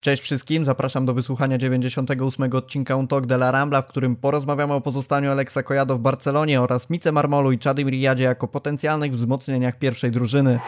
[0.00, 4.74] Cześć wszystkim, zapraszam do wysłuchania 98 odcinka Un Talk de la Rambla, w którym porozmawiamy
[4.74, 9.78] o pozostaniu Alexa Kojado w Barcelonie oraz Mice Marmolu i Chadim Riyadzie jako potencjalnych wzmocnieniach
[9.78, 10.60] pierwszej drużyny.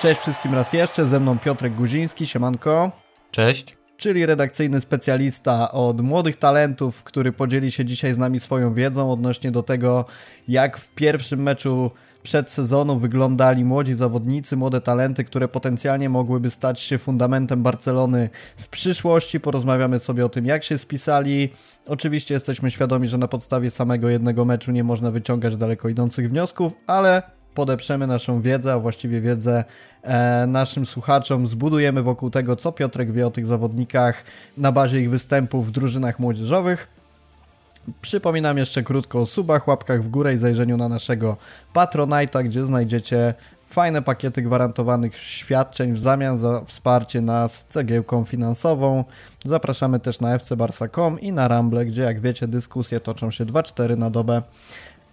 [0.00, 2.90] Cześć wszystkim raz jeszcze, ze mną Piotrek Guziński, siemanko.
[3.30, 3.77] Cześć.
[3.98, 9.50] Czyli redakcyjny specjalista od młodych talentów, który podzieli się dzisiaj z nami swoją wiedzą odnośnie
[9.50, 10.04] do tego,
[10.48, 11.90] jak w pierwszym meczu
[12.22, 19.40] przedsezonu wyglądali młodzi zawodnicy, młode talenty, które potencjalnie mogłyby stać się fundamentem Barcelony w przyszłości.
[19.40, 21.52] Porozmawiamy sobie o tym, jak się spisali.
[21.86, 26.72] Oczywiście jesteśmy świadomi, że na podstawie samego jednego meczu nie można wyciągać daleko idących wniosków,
[26.86, 29.64] ale podeprzemy naszą wiedzę, a właściwie wiedzę
[30.02, 34.24] e, naszym słuchaczom, zbudujemy wokół tego, co Piotrek wie o tych zawodnikach
[34.56, 36.88] na bazie ich występów w drużynach młodzieżowych.
[38.00, 41.36] Przypominam jeszcze krótko o subach, łapkach w górę i zajrzeniu na naszego
[41.74, 43.34] Patronite'a, gdzie znajdziecie
[43.68, 49.04] fajne pakiety gwarantowanych świadczeń w zamian za wsparcie nas cegiełką finansową.
[49.44, 54.10] Zapraszamy też na fcbarsa.com i na Ramble, gdzie jak wiecie dyskusje toczą się 2-4 na
[54.10, 54.42] dobę.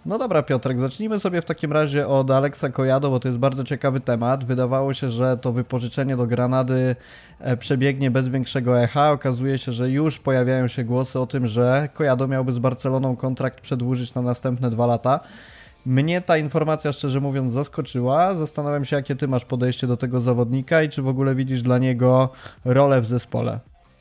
[0.05, 3.63] No dobra, Piotrek, zacznijmy sobie w takim razie od Aleksa Kojado, bo to jest bardzo
[3.63, 4.43] ciekawy temat.
[4.43, 6.95] Wydawało się, że to wypożyczenie do Granady
[7.39, 9.11] e, przebiegnie bez większego echa.
[9.11, 13.61] Okazuje się, że już pojawiają się głosy o tym, że Kojado miałby z Barceloną kontrakt
[13.61, 15.19] przedłużyć na następne dwa lata.
[15.85, 18.33] Mnie ta informacja, szczerze mówiąc, zaskoczyła.
[18.33, 21.77] Zastanawiam się, jakie ty masz podejście do tego zawodnika i czy w ogóle widzisz dla
[21.77, 22.29] niego
[22.65, 23.59] rolę w zespole.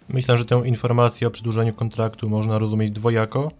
[0.08, 3.50] Myślę, że tę informację o przedłużeniu kontraktu można rozumieć dwojako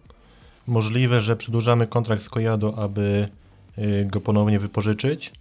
[0.66, 3.28] możliwe, że przedłużamy kontrakt z Kojado, aby
[3.78, 5.32] y, go ponownie wypożyczyć,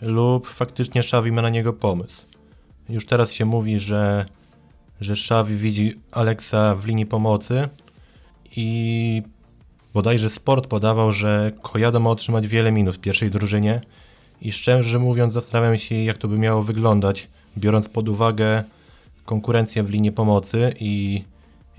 [0.00, 2.26] lub faktycznie Xavi ma na niego pomysł.
[2.88, 4.26] Już teraz się mówi, że,
[5.00, 7.68] że widzi Alexa w linii pomocy
[8.56, 9.22] i
[9.94, 13.80] bodajże Sport podawał, że Kojado ma otrzymać wiele minut w pierwszej drużynie
[14.42, 17.28] i szczerze mówiąc zastanawiam się, jak to by miało wyglądać,
[17.58, 18.64] biorąc pod uwagę
[19.24, 21.24] konkurencję w linii pomocy i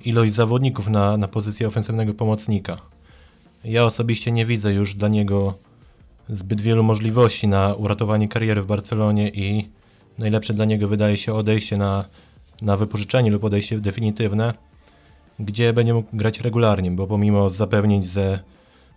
[0.05, 2.77] ilość zawodników na, na pozycję ofensywnego pomocnika.
[3.63, 5.53] Ja osobiście nie widzę już dla niego
[6.29, 9.69] zbyt wielu możliwości na uratowanie kariery w Barcelonie i
[10.17, 12.05] najlepsze dla niego wydaje się odejście na,
[12.61, 14.53] na wypożyczenie lub odejście definitywne,
[15.39, 18.39] gdzie będzie mógł grać regularnie, bo pomimo zapewnień ze,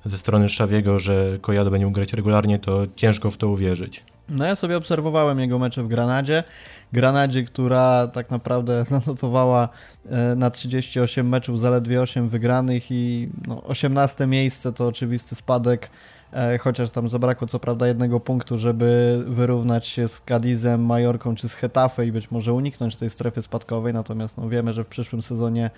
[0.04, 4.04] ze strony Szawiego, że Kojado będzie mógł grać regularnie, to ciężko w to uwierzyć.
[4.30, 6.44] No ja sobie obserwowałem jego mecze w Granadzie.
[6.92, 9.68] Granadzie, która tak naprawdę zanotowała
[10.06, 15.90] e, na 38 meczów zaledwie 8 wygranych i no, 18 miejsce to oczywisty spadek,
[16.32, 21.48] e, chociaż tam zabrakło co prawda jednego punktu, żeby wyrównać się z Cadizem, Majorką czy
[21.48, 25.22] z Hetafe i być może uniknąć tej strefy spadkowej, natomiast no, wiemy, że w przyszłym
[25.22, 25.70] sezonie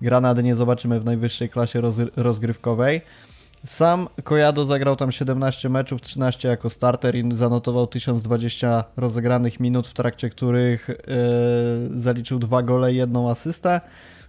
[0.00, 1.80] Granady nie zobaczymy w najwyższej klasie
[2.16, 3.02] rozgrywkowej.
[3.66, 9.94] Sam Kojado zagrał tam 17 meczów, 13 jako starter i zanotował 1020 rozegranych minut, w
[9.94, 13.80] trakcie których yy, zaliczył dwa gole i jedną asystę.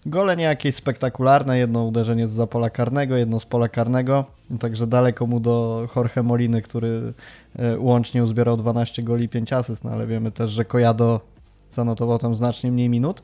[0.06, 4.26] Gole nie jakieś spektakularne, jedno uderzenie z pola karnego, jedno z pola karnego,
[4.60, 7.14] także daleko mu do Jorge Moliny, który
[7.60, 11.22] yy, łącznie uzbierał 12 goli i 5 asyst, no ale wiemy też, że Kojado
[11.70, 13.24] zanotował tam znacznie mniej minut.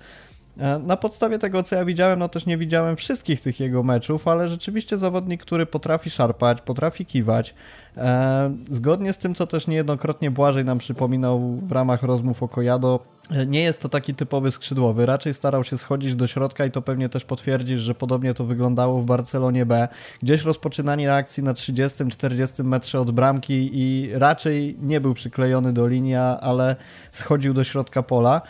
[0.60, 4.28] E, na podstawie tego, co ja widziałem, no też nie widziałem wszystkich tych jego meczów,
[4.28, 7.56] ale rzeczywiście zawodnik, który potrafi szarpać, potrafi kiwać.
[7.98, 13.00] E, zgodnie z tym, co też niejednokrotnie Błażej nam przypominał w ramach rozmów o Kojado,
[13.32, 16.82] e, nie jest to taki typowy skrzydłowy, raczej starał się schodzić do środka i to
[16.82, 19.88] pewnie też potwierdzisz, że podobnie to wyglądało w Barcelonie B.
[20.24, 26.16] Gdzieś rozpoczynanie akcji na 30-40 metrze od bramki i raczej nie był przyklejony do linii,
[26.16, 26.76] ale
[27.12, 28.42] schodził do środka pola.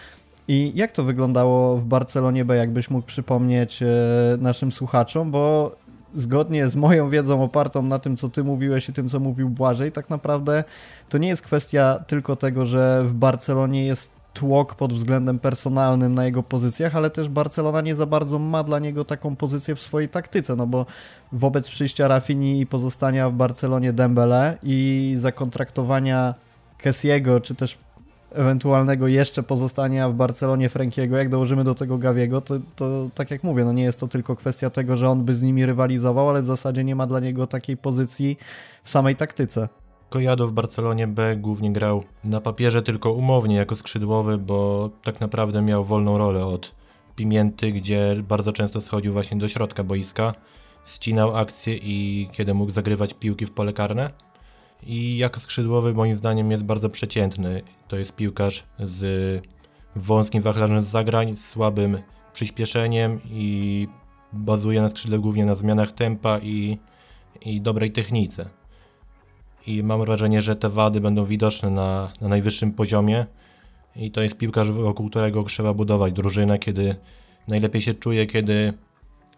[0.52, 3.88] I jak to wyglądało w Barcelonie B, jakbyś mógł przypomnieć e,
[4.40, 5.76] naszym słuchaczom, bo
[6.16, 9.92] zgodnie z moją wiedzą opartą na tym, co ty mówiłeś i tym, co mówił Błażej,
[9.92, 10.64] tak naprawdę
[11.10, 16.26] to nie jest kwestia tylko tego, że w Barcelonie jest tłok pod względem personalnym na
[16.26, 20.10] jego pozycjach, ale też Barcelona nie za bardzo ma dla niego taką pozycję w swojej
[20.10, 20.86] taktyce, no bo
[21.32, 26.34] wobec przyjścia Rafini i pozostania w Barcelonie Dembele i zakontraktowania
[26.78, 27.78] Kessiego, czy też
[28.32, 33.44] ewentualnego jeszcze pozostania w Barcelonie Frankiego, jak dołożymy do tego Gawiego, to, to tak jak
[33.44, 36.42] mówię, no nie jest to tylko kwestia tego, że on by z nimi rywalizował, ale
[36.42, 38.38] w zasadzie nie ma dla niego takiej pozycji
[38.84, 39.70] w samej taktyce.
[40.10, 45.62] Kojado w Barcelonie B głównie grał na papierze tylko umownie jako skrzydłowy, bo tak naprawdę
[45.62, 46.76] miał wolną rolę od
[47.16, 50.34] Pimienty, gdzie bardzo często schodził właśnie do środka boiska,
[50.86, 54.29] ścinał akcje i kiedy mógł zagrywać piłki w pole karne
[54.84, 57.62] i jako skrzydłowy moim zdaniem jest bardzo przeciętny.
[57.88, 59.44] To jest piłkarz z
[59.96, 61.98] wąskim wachlarzem z zagrań, z słabym
[62.34, 63.88] przyspieszeniem i
[64.34, 66.78] bazuje na skrzydle głównie na zmianach tempa i,
[67.42, 68.50] i dobrej technice.
[69.68, 73.26] I mam wrażenie, że te wady będą widoczne na, na najwyższym poziomie.
[73.96, 76.96] I to jest piłkarz, wokół którego trzeba budować drużynę, kiedy
[77.48, 78.74] najlepiej się czuje, kiedy,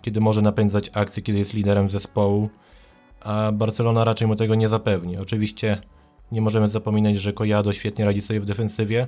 [0.01, 2.49] kiedy może napędzać akcje, kiedy jest liderem zespołu.
[3.23, 5.17] A Barcelona raczej mu tego nie zapewni.
[5.17, 5.77] Oczywiście
[6.31, 9.07] nie możemy zapominać, że Kojado świetnie radzi sobie w defensywie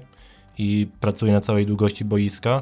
[0.58, 2.62] i pracuje na całej długości boiska.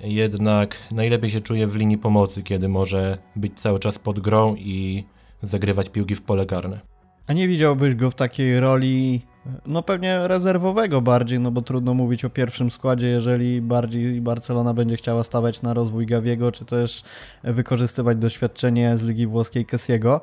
[0.00, 5.04] Jednak najlepiej się czuje w linii pomocy, kiedy może być cały czas pod grą i
[5.42, 6.80] zagrywać piłki w pole karne.
[7.26, 9.22] A nie widziałbyś go w takiej roli,
[9.66, 14.96] no pewnie rezerwowego bardziej, no bo trudno mówić o pierwszym składzie, jeżeli bardziej Barcelona będzie
[14.96, 17.02] chciała stawiać na rozwój Gawiego, czy też
[17.44, 20.20] wykorzystywać doświadczenie z Ligi Włoskiej Kessiego.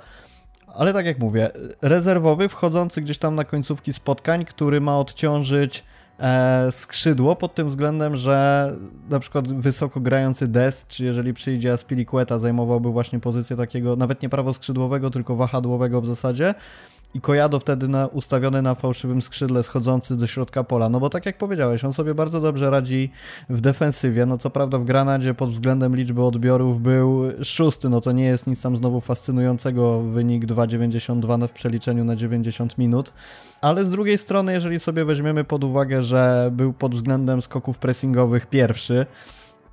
[0.78, 1.50] Ale tak jak mówię,
[1.82, 5.84] rezerwowy wchodzący gdzieś tam na końcówki spotkań, który ma odciążyć
[6.20, 8.72] e, skrzydło pod tym względem, że
[9.10, 14.30] na przykład wysoko grający Dest, czy jeżeli przyjdzie Aspilicueta, zajmowałby właśnie pozycję takiego nawet nie
[14.30, 16.54] prawoskrzydłowego, tylko wahadłowego w zasadzie
[17.16, 20.90] i Kojado wtedy na, ustawiony na fałszywym skrzydle schodzący do środka pola.
[20.90, 23.12] No bo tak jak powiedziałeś, on sobie bardzo dobrze radzi
[23.50, 24.26] w defensywie.
[24.26, 28.48] No co prawda w Granadzie pod względem liczby odbiorów był szósty, no to nie jest
[28.48, 33.14] nic tam znowu fascynującego wynik 2,92 w przeliczeniu na 90 minut.
[33.62, 38.46] Ale z drugiej strony, jeżeli sobie weźmiemy pod uwagę, że był pod względem skoków pressingowych
[38.46, 39.06] pierwszy,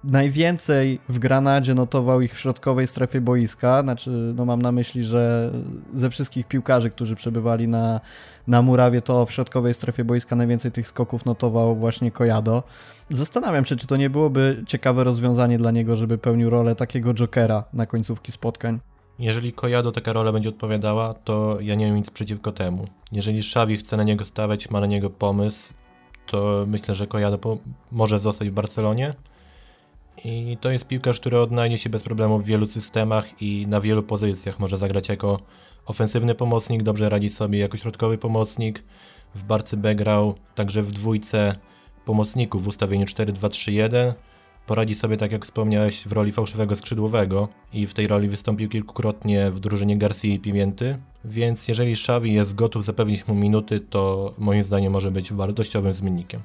[0.04, 5.52] najwięcej w Granadzie notował ich w środkowej strefie boiska, znaczy no mam na myśli, że
[5.94, 8.00] ze wszystkich piłkarzy, którzy przebywali na,
[8.46, 12.62] na murawie, to w środkowej strefie boiska najwięcej tych skoków notował właśnie Kojado.
[13.10, 17.64] Zastanawiam się, czy to nie byłoby ciekawe rozwiązanie dla niego, żeby pełnił rolę takiego jokera
[17.72, 18.81] na końcówki spotkań.
[19.19, 22.87] Jeżeli Kojado taka rola będzie odpowiadała, to ja nie mam nic przeciwko temu.
[23.12, 25.72] Jeżeli Xavi chce na niego stawiać, ma na niego pomysł,
[26.26, 27.58] to myślę, że Kojado
[27.93, 29.14] może zostać w Barcelonie
[30.25, 34.03] i to jest piłkarz, który odnajdzie się bez problemu w wielu systemach i na wielu
[34.03, 34.61] pozycjach.
[34.61, 35.41] Może zagrać jako
[35.87, 38.85] ofensywny pomocnik, dobrze radzi sobie jako środkowy pomocnik.
[39.35, 41.55] W Barcy B grał także w dwójce
[42.05, 44.12] pomocników w ustawieniu 4-2-3-1.
[44.67, 49.50] Poradzi sobie, tak jak wspomniałeś, w roli fałszywego skrzydłowego i w tej roli wystąpił kilkukrotnie
[49.50, 50.99] w drużynie Garcia i Pimienty.
[51.25, 56.43] Więc jeżeli Xavi jest gotów zapewnić mu minuty, to moim zdaniem może być wartościowym zmiennikiem.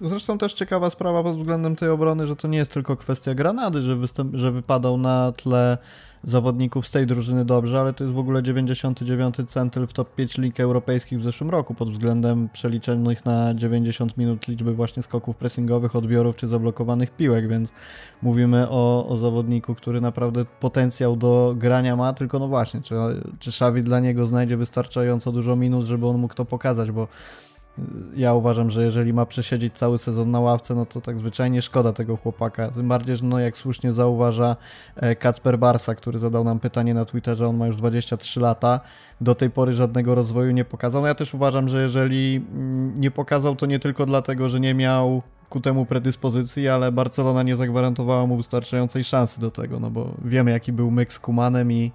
[0.00, 3.82] Zresztą też ciekawa sprawa pod względem tej obrony, że to nie jest tylko kwestia Granady,
[3.82, 5.78] że, występ, że wypadał na tle
[6.24, 10.38] zawodników z tej drużyny dobrze, ale to jest w ogóle 99 centyl w top 5
[10.38, 15.96] lig europejskich w zeszłym roku pod względem przeliczonych na 90 minut liczby właśnie skoków pressingowych,
[15.96, 17.72] odbiorów czy zablokowanych piłek, więc
[18.22, 22.94] mówimy o, o zawodniku, który naprawdę potencjał do grania ma, tylko no właśnie, czy,
[23.38, 27.08] czy Xavi dla niego znajdzie wystarczająco dużo minut, żeby on mógł to pokazać, bo
[28.16, 31.92] ja uważam, że jeżeli ma przesiedzieć cały sezon na ławce, no to tak zwyczajnie szkoda
[31.92, 32.70] tego chłopaka.
[32.70, 34.56] Tym bardziej, że no jak słusznie zauważa
[34.96, 38.80] e, Kacper Barsa, który zadał nam pytanie na Twitterze, on ma już 23 lata,
[39.20, 41.02] do tej pory żadnego rozwoju nie pokazał.
[41.02, 44.74] No ja też uważam, że jeżeli mm, nie pokazał, to nie tylko dlatego, że nie
[44.74, 50.14] miał ku temu predyspozycji, ale Barcelona nie zagwarantowała mu wystarczającej szansy do tego, no bo
[50.24, 51.92] wiemy jaki był myk z Kumanem i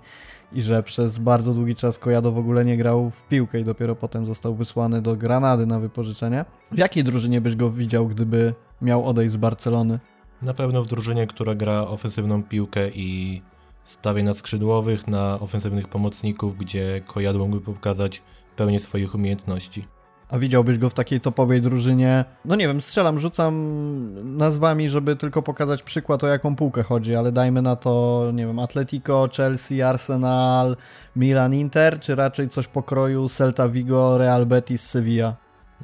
[0.54, 3.96] i że przez bardzo długi czas Kojado w ogóle nie grał w piłkę i dopiero
[3.96, 6.46] potem został wysłany do Granady na wypożyczenie.
[6.72, 10.00] W jakiej drużynie byś go widział, gdyby miał odejść z Barcelony?
[10.42, 13.42] Na pewno w drużynie, która gra ofensywną piłkę i
[13.84, 18.22] stawia na skrzydłowych, na ofensywnych pomocników, gdzie Kojado mógłby pokazać
[18.56, 19.88] pełnię swoich umiejętności.
[20.34, 22.26] A widziałbyś go w takiej topowej drużynie?
[22.46, 27.32] No nie wiem, strzelam, rzucam nazwami, żeby tylko pokazać przykład, o jaką półkę chodzi, ale
[27.32, 30.76] dajmy na to, nie wiem, Atletico, Chelsea, Arsenal,
[31.16, 35.36] Milan, Inter, czy raczej coś pokroju Celta Vigo, Real Betis, Sevilla?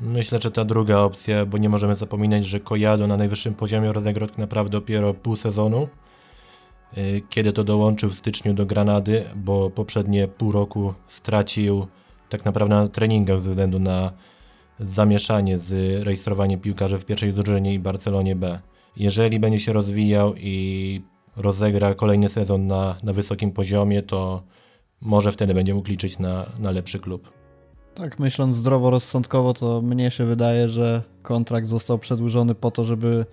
[0.02, 4.30] Myślę, że ta druga opcja, bo nie możemy zapominać, że Kojado na najwyższym poziomie rozegrał
[4.30, 5.88] tak naprawdę dopiero pół sezonu,
[6.98, 11.88] y, kiedy to dołączył w styczniu do Granady, bo poprzednie pół roku stracił
[12.30, 14.12] tak naprawdę na treningach ze względu na
[14.80, 18.60] zamieszanie z rejestrowaniem piłkarzy w pierwszej drużynie i Barcelonie B.
[18.98, 21.02] Jeżeli będzie się rozwijał i
[21.36, 24.44] rozegra kolejny sezon na, na wysokim poziomie, to
[25.02, 27.30] może wtedy będzie mógł liczyć na, na lepszy klub.
[27.96, 33.26] Tak, myśląc zdroworozsądkowo, to mnie się wydaje, że kontrakt został przedłużony po to, żeby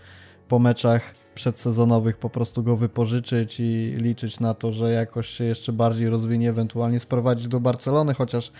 [0.49, 5.73] po meczach przedsezonowych po prostu go wypożyczyć i liczyć na to, że jakoś się jeszcze
[5.73, 8.53] bardziej rozwinie, ewentualnie sprowadzić do Barcelony, chociaż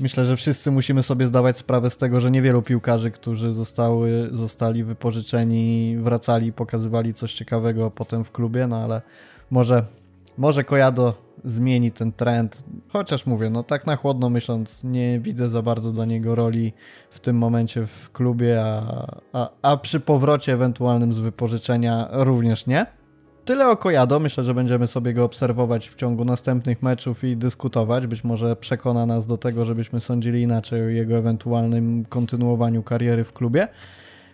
[0.00, 4.84] myślę, że wszyscy musimy sobie zdawać sprawę z tego, że niewielu piłkarzy, którzy zostały, zostali
[4.84, 9.02] wypożyczeni, wracali i pokazywali coś ciekawego potem w klubie, no ale
[9.50, 9.84] może,
[10.38, 15.62] może Kojado zmieni ten trend, chociaż mówię, no tak na chłodno myśląc, nie widzę za
[15.62, 16.72] bardzo dla niego roli
[17.10, 22.86] w tym momencie w klubie, a, a, a przy powrocie ewentualnym z wypożyczenia również nie.
[23.44, 24.20] Tyle o Kojado.
[24.20, 28.06] Myślę, że będziemy sobie go obserwować w ciągu następnych meczów i dyskutować.
[28.06, 33.32] Być może przekona nas do tego, żebyśmy sądzili inaczej o jego ewentualnym kontynuowaniu kariery w
[33.32, 33.68] klubie.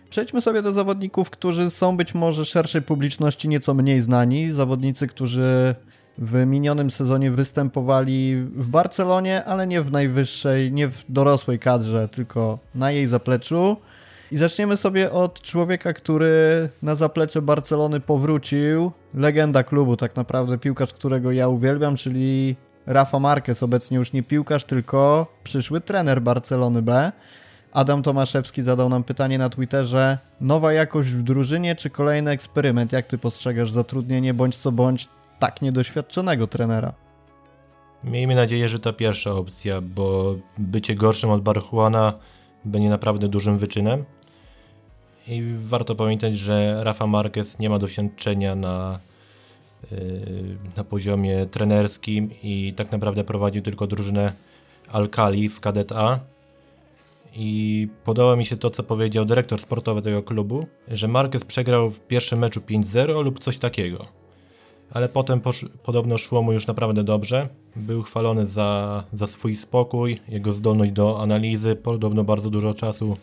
[0.09, 4.51] Przejdźmy sobie do zawodników, którzy są być może szerszej publiczności nieco mniej znani.
[4.51, 5.75] Zawodnicy, którzy
[6.17, 12.59] w minionym sezonie występowali w Barcelonie, ale nie w najwyższej, nie w dorosłej kadrze, tylko
[12.75, 13.77] na jej zapleczu.
[14.31, 18.91] I zaczniemy sobie od człowieka, który na zaplecze Barcelony powrócił.
[19.13, 22.55] Legenda klubu, tak naprawdę piłkarz, którego ja uwielbiam, czyli
[22.85, 27.11] Rafa Marquez, obecnie już nie piłkarz, tylko przyszły trener Barcelony B.
[27.71, 32.93] Adam Tomaszewski zadał nam pytanie na Twitterze: nowa jakość w drużynie czy kolejny eksperyment?
[32.93, 35.07] Jak ty postrzegasz zatrudnienie bądź co bądź
[35.39, 36.93] tak niedoświadczonego trenera?
[38.03, 42.13] Miejmy nadzieję, że ta pierwsza opcja, bo bycie gorszym od Barchuana
[42.65, 44.05] będzie naprawdę dużym wyczynem.
[45.29, 48.99] I warto pamiętać, że Rafa Marquez nie ma doświadczenia na,
[49.91, 49.97] yy,
[50.77, 54.33] na poziomie trenerskim i tak naprawdę prowadził tylko drużynę
[54.91, 56.19] Alkali w kadet A.
[57.35, 62.01] I podoba mi się to, co powiedział dyrektor sportowy tego klubu, że Marquez przegrał w
[62.01, 64.05] pierwszym meczu 5-0 lub coś takiego.
[64.91, 65.41] Ale potem
[65.83, 67.49] podobno szło mu już naprawdę dobrze.
[67.75, 71.75] Był chwalony za, za swój spokój, jego zdolność do analizy.
[71.75, 73.17] Podobno bardzo dużo czasu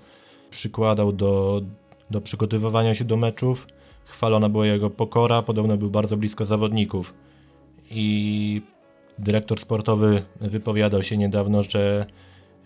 [0.50, 1.62] przykładał do,
[2.10, 3.66] do przygotowywania się do meczów.
[4.04, 7.14] Chwalona była jego pokora, podobno był bardzo blisko zawodników.
[7.90, 8.62] I
[9.18, 12.06] dyrektor sportowy wypowiadał się niedawno, że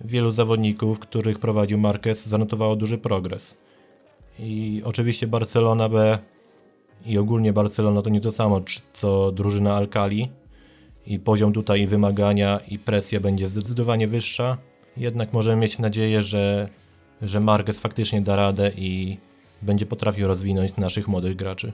[0.01, 3.57] wielu zawodników, których prowadził Marquez, zanotowało duży progres.
[4.39, 6.19] I oczywiście Barcelona B
[7.07, 8.61] i ogólnie Barcelona to nie to samo
[8.93, 10.29] co drużyna Alkali.
[11.07, 14.59] I poziom tutaj wymagania i presja będzie zdecydowanie wyższa.
[14.97, 16.69] Jednak możemy mieć nadzieję, że,
[17.23, 19.19] że Marquez faktycznie da radę i
[19.63, 21.73] będzie potrafił rozwinąć naszych młodych graczy.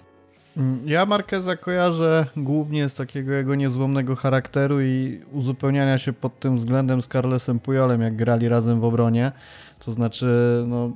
[0.57, 6.57] Mm, ja Marqueza kojarzę głównie z takiego jego niezłomnego charakteru i uzupełniania się pod tym
[6.57, 9.33] względem z Carlesem Pujolem, jak grali razem w obronie.
[9.79, 10.27] To znaczy,
[10.67, 10.93] no,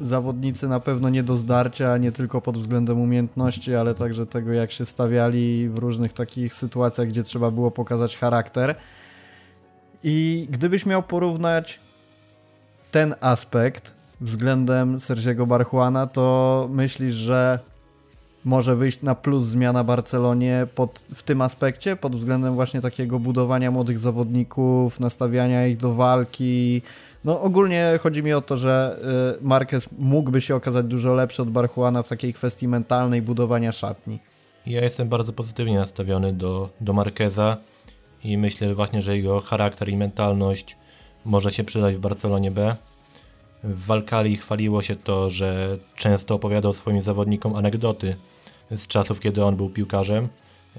[0.00, 4.72] zawodnicy na pewno nie do zdarcia, nie tylko pod względem umiejętności, ale także tego, jak
[4.72, 8.74] się stawiali w różnych takich sytuacjach, gdzie trzeba było pokazać charakter.
[10.02, 11.80] I gdybyś miał porównać
[12.90, 17.58] ten aspekt względem Sergiego Barchuana, to myślisz, że
[18.44, 23.70] może wyjść na plus zmiana Barcelonie pod, w tym aspekcie, pod względem właśnie takiego budowania
[23.70, 26.82] młodych zawodników, nastawiania ich do walki.
[27.24, 28.98] No ogólnie chodzi mi o to, że
[29.40, 34.18] y, Marquez mógłby się okazać dużo lepszy od Barchuana w takiej kwestii mentalnej budowania szatni.
[34.66, 37.56] Ja jestem bardzo pozytywnie nastawiony do, do Marqueza
[38.24, 40.76] i myślę właśnie, że jego charakter i mentalność
[41.24, 42.76] może się przydać w Barcelonie B.
[43.64, 48.16] W Walkali chwaliło się to, że często opowiadał swoim zawodnikom anegdoty
[48.70, 50.28] z czasów, kiedy on był piłkarzem.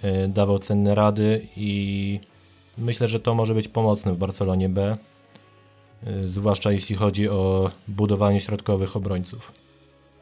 [0.01, 2.19] E, dawał cenne rady i
[2.77, 4.97] myślę, że to może być pomocne w Barcelonie B,
[6.03, 9.51] e, zwłaszcza jeśli chodzi o budowanie środkowych obrońców.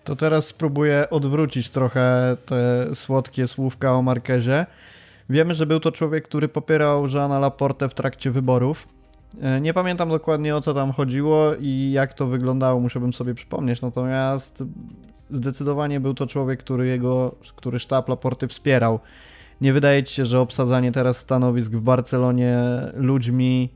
[0.03, 4.65] To teraz spróbuję odwrócić trochę te słodkie słówka o Markezie.
[5.29, 8.87] Wiemy, że był to człowiek, który popierał Jeana Laporte w trakcie wyborów.
[9.41, 13.81] E, nie pamiętam dokładnie o co tam chodziło i jak to wyglądało, musiałbym sobie przypomnieć.
[13.81, 14.63] Natomiast
[15.31, 18.99] zdecydowanie był to człowiek, który jego, który sztab Laporty wspierał.
[19.61, 22.57] Nie wydaje ci się, że obsadzanie teraz stanowisk w Barcelonie
[22.93, 23.69] ludźmi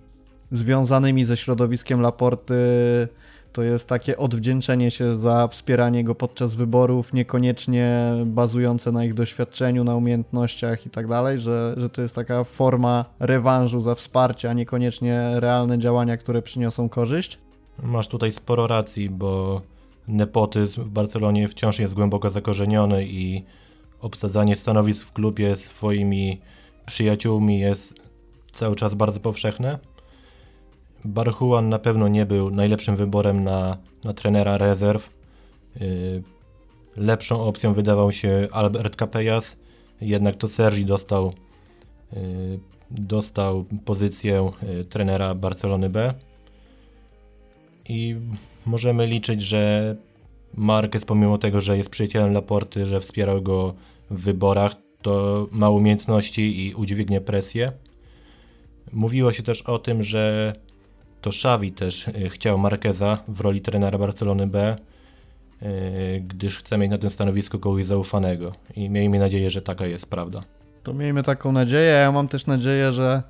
[0.52, 2.56] związanymi ze środowiskiem Laporty
[3.54, 9.84] to jest takie odwdzięczenie się za wspieranie go podczas wyborów, niekoniecznie bazujące na ich doświadczeniu,
[9.84, 14.54] na umiejętnościach i tak dalej, że, że to jest taka forma rewanżu za wsparcie, a
[14.54, 17.38] niekoniecznie realne działania, które przyniosą korzyść?
[17.84, 19.62] Masz tutaj sporo racji, bo
[20.08, 23.44] nepotyzm w Barcelonie wciąż jest głęboko zakorzeniony i
[24.02, 26.42] obsadzanie stanowisk w klubie swoimi
[26.86, 27.94] przyjaciółmi jest
[28.52, 29.80] cały czas bardzo powszechne.
[31.06, 35.10] Barhuan na pewno nie był najlepszym wyborem na, na trenera rezerw.
[35.80, 36.24] Yy,
[36.98, 39.58] lepszą opcją wydawał się Albert Capellas,
[40.02, 41.34] jednak to Sergi dostał,
[42.14, 42.60] yy,
[42.92, 46.14] dostał pozycję yy, trenera Barcelony B.
[47.90, 48.16] I
[48.66, 49.96] możemy liczyć, że
[50.54, 53.74] Marquez pomimo tego, że jest przyjacielem Laporty, że wspierał go
[54.10, 57.72] w wyborach, to ma umiejętności i udźwignie presję.
[58.94, 60.54] Mówiło się też o tym, że
[61.22, 64.76] to Xavi też y, chciał Marqueza w roli trenera Barcelony B,
[65.64, 70.06] y, gdyż chce mieć na tym stanowisku kogoś zaufanego i miejmy nadzieję, że taka jest
[70.06, 70.44] prawda.
[70.84, 73.24] To miejmy taką nadzieję, ja mam też nadzieję, że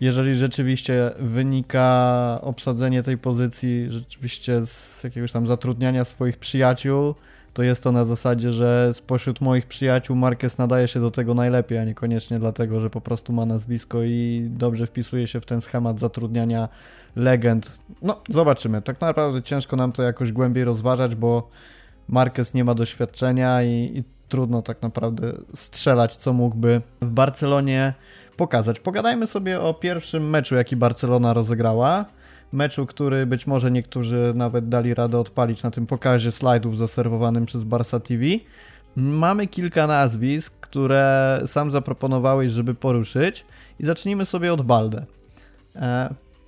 [0.00, 7.14] jeżeli rzeczywiście wynika obsadzenie tej pozycji rzeczywiście z jakiegoś tam zatrudniania swoich przyjaciół,
[7.56, 11.78] to jest to na zasadzie, że spośród moich przyjaciół Marquez nadaje się do tego najlepiej,
[11.78, 15.98] a niekoniecznie dlatego, że po prostu ma nazwisko i dobrze wpisuje się w ten schemat
[15.98, 16.68] zatrudniania
[17.16, 17.80] legend.
[18.02, 18.82] No, zobaczymy.
[18.82, 21.48] Tak naprawdę ciężko nam to jakoś głębiej rozważać, bo
[22.08, 27.94] Marquez nie ma doświadczenia i, i trudno tak naprawdę strzelać, co mógłby w Barcelonie
[28.36, 28.80] pokazać.
[28.80, 32.04] Pogadajmy sobie o pierwszym meczu, jaki Barcelona rozegrała.
[32.52, 37.64] Meczu, który być może niektórzy nawet dali radę odpalić na tym pokazie slajdów zaserwowanym przez
[37.64, 38.24] Barca TV.
[38.96, 43.44] Mamy kilka nazwisk, które sam zaproponowałeś, żeby poruszyć
[43.80, 45.04] i zacznijmy sobie od Balde.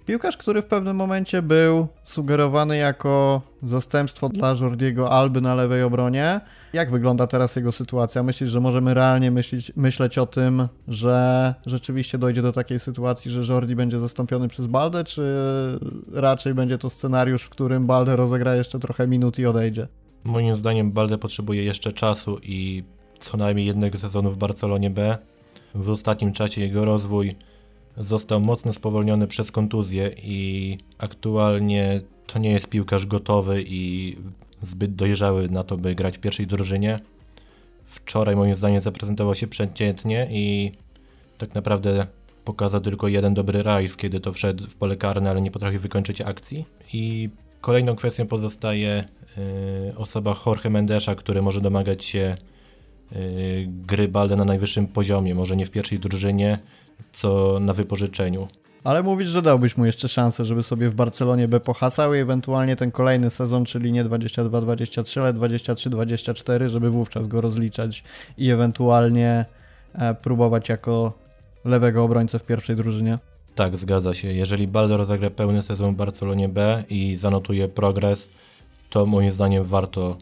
[0.08, 6.40] Piłkarz, który w pewnym momencie był sugerowany jako zastępstwo dla Jordiego Alby na lewej obronie.
[6.72, 8.22] Jak wygląda teraz jego sytuacja?
[8.22, 13.52] Myślisz, że możemy realnie myśleć, myśleć o tym, że rzeczywiście dojdzie do takiej sytuacji, że
[13.52, 15.22] Jordi będzie zastąpiony przez Baldę, czy
[16.12, 19.88] raczej będzie to scenariusz, w którym Baldę rozegra jeszcze trochę minut i odejdzie?
[20.24, 22.84] Moim zdaniem Balde potrzebuje jeszcze czasu i
[23.20, 25.18] co najmniej jednego sezonu w Barcelonie B.
[25.74, 27.36] W ostatnim czasie jego rozwój
[28.00, 34.16] został mocno spowolniony przez kontuzję i aktualnie to nie jest piłkarz gotowy i
[34.62, 37.00] zbyt dojrzały na to, by grać w pierwszej drużynie.
[37.86, 40.72] Wczoraj moim zdaniem zaprezentował się przeciętnie i
[41.38, 42.06] tak naprawdę
[42.44, 46.20] pokazał tylko jeden dobry rajd, kiedy to wszedł w pole karne, ale nie potrafił wykończyć
[46.20, 46.64] akcji.
[46.92, 49.04] I kolejną kwestią pozostaje
[49.38, 52.36] y, osoba Jorge Mendesza, który może domagać się
[53.16, 56.58] y, gry Balde na najwyższym poziomie, może nie w pierwszej drużynie,
[57.12, 58.48] co na wypożyczeniu.
[58.84, 62.76] Ale mówisz, że dałbyś mu jeszcze szansę, żeby sobie w Barcelonie B pohasał i ewentualnie
[62.76, 68.04] ten kolejny sezon, czyli nie 22-23, ale 23-24, żeby wówczas go rozliczać
[68.38, 69.44] i ewentualnie
[69.94, 71.12] e, próbować jako
[71.64, 73.18] lewego obrońcę w pierwszej drużynie.
[73.54, 74.32] Tak, zgadza się.
[74.32, 78.28] Jeżeli Balder zagra pełny sezon w Barcelonie B i zanotuje progres,
[78.90, 80.16] to moim zdaniem warto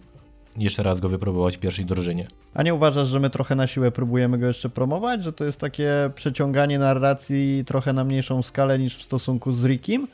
[0.57, 2.27] jeszcze raz go wypróbować w pierwszej drużynie.
[2.57, 5.25] A nie uważasz, że my trochę na siłę próbujemy go jeszcze promować?
[5.25, 10.07] Że to jest takie przeciąganie narracji trochę na mniejszą skalę niż w stosunku z Rickiem?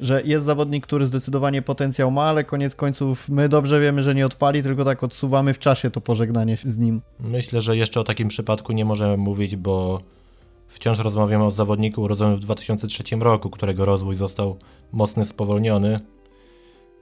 [0.00, 4.26] Że jest zawodnik, który zdecydowanie potencjał ma, ale koniec końców my dobrze wiemy, że nie
[4.26, 7.00] odpali, tylko tak odsuwamy w czasie to pożegnanie z nim.
[7.20, 10.00] Myślę, że jeszcze o takim przypadku nie możemy mówić, bo
[10.68, 14.56] wciąż rozmawiamy o zawodniku urodzonym w 2003 roku, którego rozwój został
[14.92, 16.00] mocno spowolniony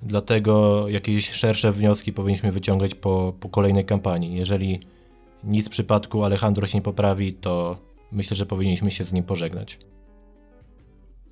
[0.02, 4.36] Dlatego jakieś szersze wnioski powinniśmy wyciągać po, po kolejnej kampanii.
[4.36, 4.80] Jeżeli
[5.44, 7.78] nic w przypadku Alejandro się nie poprawi, to
[8.12, 9.78] myślę, że powinniśmy się z nim pożegnać.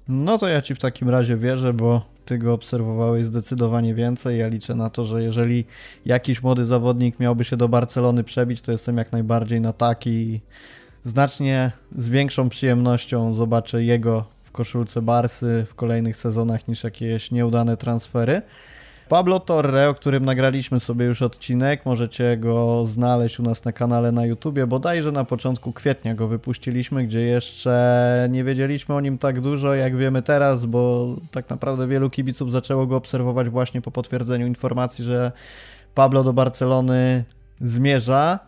[0.09, 4.39] No to ja ci w takim razie wierzę, bo ty go obserwowałeś zdecydowanie więcej.
[4.39, 5.65] Ja liczę na to, że jeżeli
[6.07, 10.41] jakiś młody zawodnik miałby się do Barcelony przebić, to jestem jak najbardziej na taki.
[11.05, 18.43] Znacznie z większą przyjemnością zobaczę jego koszulce Barsy w kolejnych sezonach niż jakieś nieudane transfery.
[19.09, 24.13] Pablo Torre, o którym nagraliśmy sobie już odcinek, możecie go znaleźć u nas na kanale
[24.13, 29.41] na YouTubie, bodajże na początku kwietnia go wypuściliśmy, gdzie jeszcze nie wiedzieliśmy o nim tak
[29.41, 34.47] dużo, jak wiemy teraz, bo tak naprawdę wielu kibiców zaczęło go obserwować właśnie po potwierdzeniu
[34.47, 35.33] informacji, że
[35.95, 37.25] Pablo do Barcelony
[37.61, 38.39] zmierza.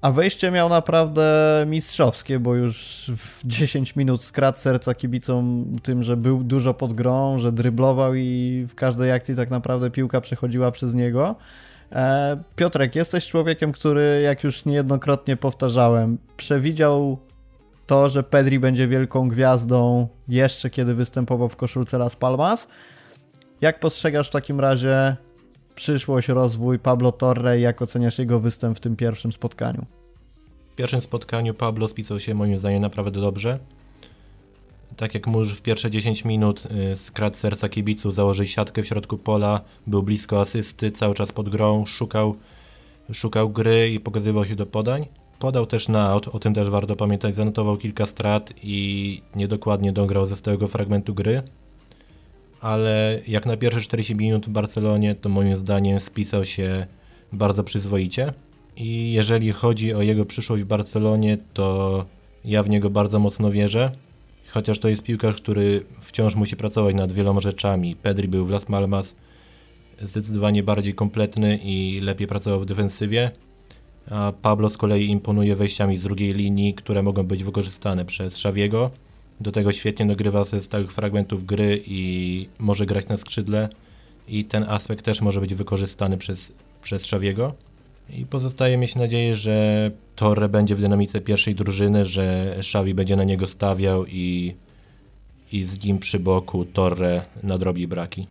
[0.00, 2.76] A wejście miał naprawdę mistrzowskie, bo już
[3.16, 8.66] w 10 minut skradł serca kibicom tym, że był dużo pod grą, że dryblował i
[8.68, 11.36] w każdej akcji tak naprawdę piłka przechodziła przez niego.
[11.92, 17.18] E, Piotrek, jesteś człowiekiem, który, jak już niejednokrotnie powtarzałem, przewidział
[17.86, 22.68] to, że Pedri będzie wielką gwiazdą jeszcze kiedy występował w koszulce Las Palmas.
[23.60, 25.16] Jak postrzegasz w takim razie
[25.78, 29.86] przyszłość, rozwój Pablo Torre i jak oceniasz jego występ w tym pierwszym spotkaniu?
[30.72, 33.58] W pierwszym spotkaniu Pablo spisał się moim zdaniem naprawdę dobrze.
[34.96, 39.18] Tak jak mówisz, w pierwsze 10 minut y, skradł serca kibicu, założył siatkę w środku
[39.18, 42.34] pola, był blisko asysty, cały czas pod grą, szukał,
[43.12, 45.06] szukał gry i pokazywał się do podań.
[45.38, 50.26] Podał też na aut, o tym też warto pamiętać, zanotował kilka strat i niedokładnie dograł
[50.26, 51.42] ze stałego fragmentu gry
[52.60, 56.86] ale jak na pierwsze 40 minut w Barcelonie, to moim zdaniem spisał się
[57.32, 58.32] bardzo przyzwoicie.
[58.76, 62.04] I jeżeli chodzi o jego przyszłość w Barcelonie, to
[62.44, 63.90] ja w niego bardzo mocno wierzę.
[64.48, 67.96] Chociaż to jest piłkarz, który wciąż musi pracować nad wieloma rzeczami.
[67.96, 69.14] Pedri był w Las Palmas
[70.02, 73.30] zdecydowanie bardziej kompletny i lepiej pracował w defensywie.
[74.10, 78.90] A Pablo z kolei imponuje wejściami z drugiej linii, które mogą być wykorzystane przez Xaviego
[79.40, 83.68] do tego świetnie dogrywa ze stałych fragmentów gry i może grać na skrzydle
[84.28, 87.54] i ten aspekt też może być wykorzystany przez, przez Szawiego.
[88.10, 93.24] I pozostaje mieć nadzieję, że Torre będzie w dynamice pierwszej drużyny, że Szawi będzie na
[93.24, 94.54] niego stawiał i,
[95.52, 98.26] i z nim przy boku Torre nadrobi braki.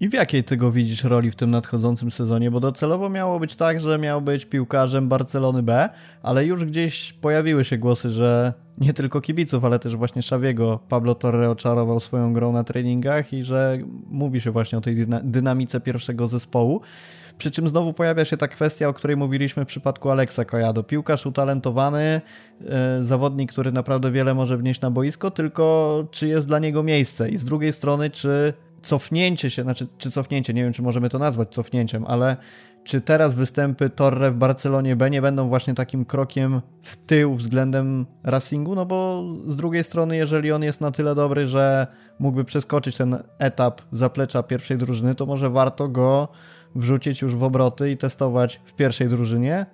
[0.00, 2.50] I w jakiej ty go widzisz roli w tym nadchodzącym sezonie?
[2.50, 5.88] Bo docelowo miało być tak, że miał być piłkarzem Barcelony B,
[6.22, 11.14] ale już gdzieś pojawiły się głosy, że nie tylko kibiców, ale też właśnie Szawiego Pablo
[11.14, 13.78] Torre oczarował swoją grą na treningach i że
[14.10, 16.80] mówi się właśnie o tej dynamice pierwszego zespołu.
[17.38, 20.82] Przy czym znowu pojawia się ta kwestia, o której mówiliśmy w przypadku Aleksa Kojado.
[20.82, 22.20] Piłkarz utalentowany,
[22.60, 22.68] yy,
[23.04, 27.30] zawodnik, który naprawdę wiele może wnieść na boisko, tylko czy jest dla niego miejsce?
[27.30, 31.18] I z drugiej strony, czy cofnięcie się, znaczy, czy cofnięcie, nie wiem, czy możemy to
[31.18, 32.36] nazwać cofnięciem, ale
[32.84, 38.06] czy teraz występy Torre w Barcelonie B nie będą właśnie takim krokiem w tył względem
[38.24, 38.74] Racingu?
[38.74, 41.86] No bo z drugiej strony, jeżeli on jest na tyle dobry, że
[42.18, 46.28] mógłby przeskoczyć ten etap zaplecza pierwszej drużyny, to może warto go
[46.74, 49.66] wrzucić już w obroty i testować w pierwszej drużynie.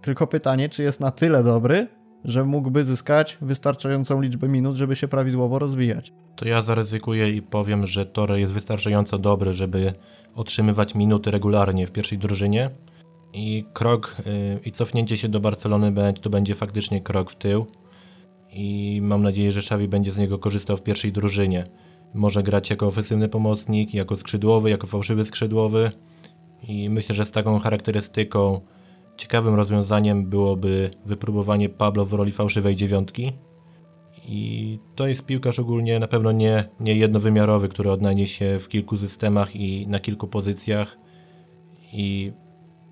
[0.00, 1.86] Tylko pytanie, czy jest na tyle dobry,
[2.24, 6.12] że mógłby zyskać wystarczającą liczbę minut, żeby się prawidłowo rozwijać.
[6.36, 9.94] To ja zaryzykuję i powiem, że Torre jest wystarczająco dobry, żeby
[10.36, 12.70] otrzymywać minuty regularnie w pierwszej drużynie.
[13.32, 17.66] I krok yy, i cofnięcie się do Barcelony to będzie faktycznie krok w tył.
[18.52, 21.66] I mam nadzieję, że Xavi będzie z niego korzystał w pierwszej drużynie.
[22.14, 25.90] Może grać jako ofensywny pomocnik, jako skrzydłowy, jako fałszywy skrzydłowy.
[26.68, 28.60] I myślę, że z taką charakterystyką
[29.16, 33.32] ciekawym rozwiązaniem byłoby wypróbowanie Pablo w roli fałszywej dziewiątki.
[34.26, 38.98] I to jest piłkarz ogólnie na pewno nie, nie jednowymiarowy, który odnajdzie się w kilku
[38.98, 40.98] systemach i na kilku pozycjach.
[41.92, 42.32] I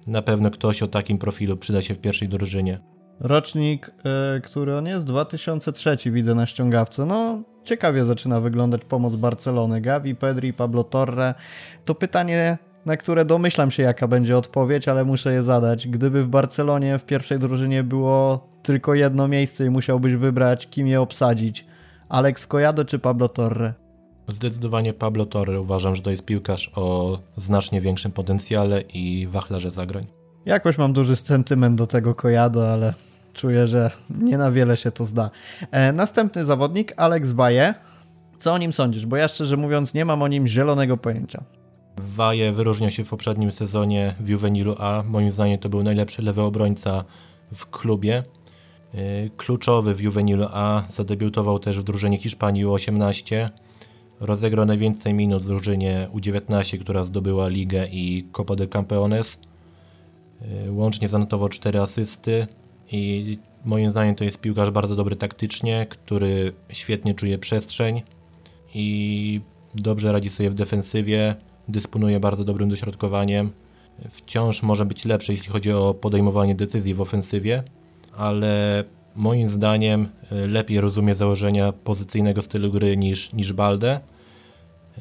[0.06, 2.80] na pewno ktoś o takim profilu przyda się w pierwszej drużynie.
[3.20, 3.94] Rocznik,
[4.34, 7.06] yy, który on jest, 2003 widzę na ściągawce.
[7.06, 9.80] No, ciekawie zaczyna wyglądać pomoc Barcelony.
[9.80, 11.34] Gavi, Pedri, Pablo Torre.
[11.84, 15.88] To pytanie na które domyślam się, jaka będzie odpowiedź, ale muszę je zadać.
[15.88, 21.00] Gdyby w Barcelonie w pierwszej drużynie było tylko jedno miejsce i musiałbyś wybrać, kim je
[21.00, 21.66] obsadzić,
[22.08, 23.72] Alex Collado czy Pablo Torre?
[24.28, 25.60] Zdecydowanie Pablo Torre.
[25.60, 30.06] Uważam, że to jest piłkarz o znacznie większym potencjale i wachlarze zagrań.
[30.46, 32.94] Jakoś mam duży sentyment do tego Collado, ale
[33.32, 35.30] czuję, że nie na wiele się to zda.
[35.70, 37.74] E, następny zawodnik, Alex Baye.
[38.38, 39.06] Co o nim sądzisz?
[39.06, 41.44] Bo ja szczerze mówiąc nie mam o nim zielonego pojęcia.
[41.96, 45.02] Waje wyróżniał się w poprzednim sezonie w Juvenilu A.
[45.06, 47.04] Moim zdaniem to był najlepszy lewy obrońca
[47.54, 48.22] w klubie.
[48.94, 50.82] Y, kluczowy w Juvenilu A.
[50.90, 53.48] Zadebiutował też w drużynie Hiszpanii U18.
[54.20, 59.38] Rozegrał najwięcej minut w drużynie U19, która zdobyła ligę i Copa de Campeones.
[60.66, 62.46] Y, łącznie zanotował 4 asysty
[62.92, 68.02] i moim zdaniem to jest piłkarz bardzo dobry taktycznie, który świetnie czuje przestrzeń
[68.74, 69.40] i
[69.74, 71.36] dobrze radzi sobie w defensywie
[71.68, 73.50] dysponuje bardzo dobrym dośrodkowaniem.
[74.10, 77.62] Wciąż może być lepszy, jeśli chodzi o podejmowanie decyzji w ofensywie,
[78.16, 78.84] ale
[79.16, 84.00] moim zdaniem y, lepiej rozumie założenia pozycyjnego stylu gry niż, niż Balde.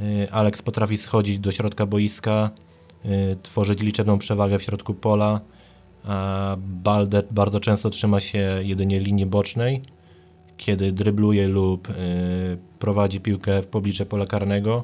[0.01, 2.49] Y, Alex potrafi schodzić do środka boiska,
[3.05, 5.41] y, tworzyć liczebną przewagę w środku pola,
[6.03, 9.81] a Balde bardzo często trzyma się jedynie linii bocznej,
[10.57, 11.87] kiedy drybluje lub
[12.79, 14.83] prowadzi piłkę w pobliże pola karnego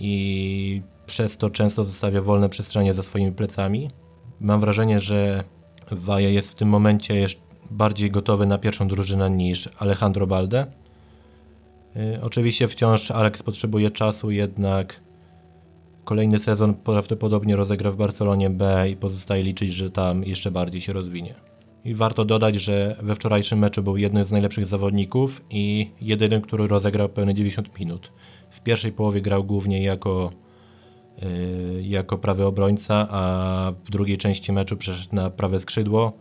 [0.00, 3.90] i przez to często zostawia wolne przestrzenie za swoimi plecami.
[4.40, 5.44] Mam wrażenie, że
[5.90, 7.40] Waja jest w tym momencie jeszcze
[7.70, 10.66] bardziej gotowy na pierwszą drużynę niż Alejandro Balde.
[11.94, 15.00] Yy, oczywiście wciąż Alex potrzebuje czasu, jednak
[16.04, 20.92] kolejny sezon prawdopodobnie rozegra w Barcelonie B i pozostaje liczyć, że tam jeszcze bardziej się
[20.92, 21.34] rozwinie.
[21.84, 26.66] I warto dodać, że we wczorajszym meczu był jednym z najlepszych zawodników i jedynym, który
[26.66, 28.12] rozegrał pełne 90 minut.
[28.50, 30.53] W pierwszej połowie grał głównie jako Y,
[31.82, 36.12] jako prawy obrońca, a w drugiej części meczu przeszedł na prawe skrzydło,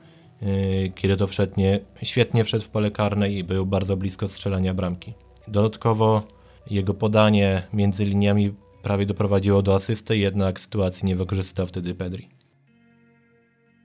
[0.44, 5.14] y, kiedy to wszednie, świetnie wszedł w pole karne i był bardzo blisko strzelania bramki.
[5.48, 6.24] Dodatkowo
[6.70, 8.54] jego podanie między liniami
[8.84, 12.30] prawie doprowadziło do asysty, jednak sytuacji nie wykorzystał wtedy Pedri.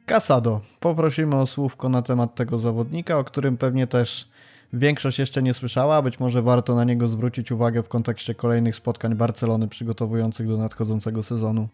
[0.06, 0.60] Casado.
[0.80, 4.28] Poprosimy o słówko na temat tego zawodnika, o którym pewnie też
[4.72, 9.14] Większość jeszcze nie słyszała, być może warto na niego zwrócić uwagę w kontekście kolejnych spotkań
[9.14, 11.68] Barcelony przygotowujących do nadchodzącego sezonu.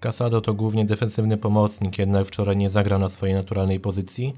[0.00, 4.34] Casado to głównie defensywny pomocnik, jednak wczoraj nie zagrał na swojej naturalnej pozycji.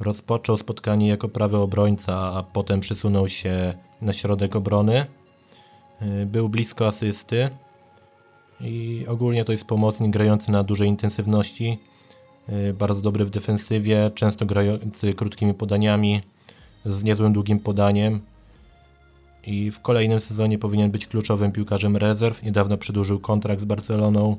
[0.00, 5.06] Rozpoczął spotkanie jako prawy obrońca, a potem przysunął się na środek obrony.
[6.02, 7.50] Y, był blisko asysty
[8.60, 11.78] i ogólnie to jest pomocnik grający na dużej intensywności,
[12.48, 16.22] y, bardzo dobry w defensywie, często grający krótkimi podaniami,
[16.86, 18.20] z niezłym długim podaniem
[19.46, 22.42] i w kolejnym sezonie powinien być kluczowym piłkarzem rezerw.
[22.42, 24.36] Niedawno przedłużył kontrakt z Barceloną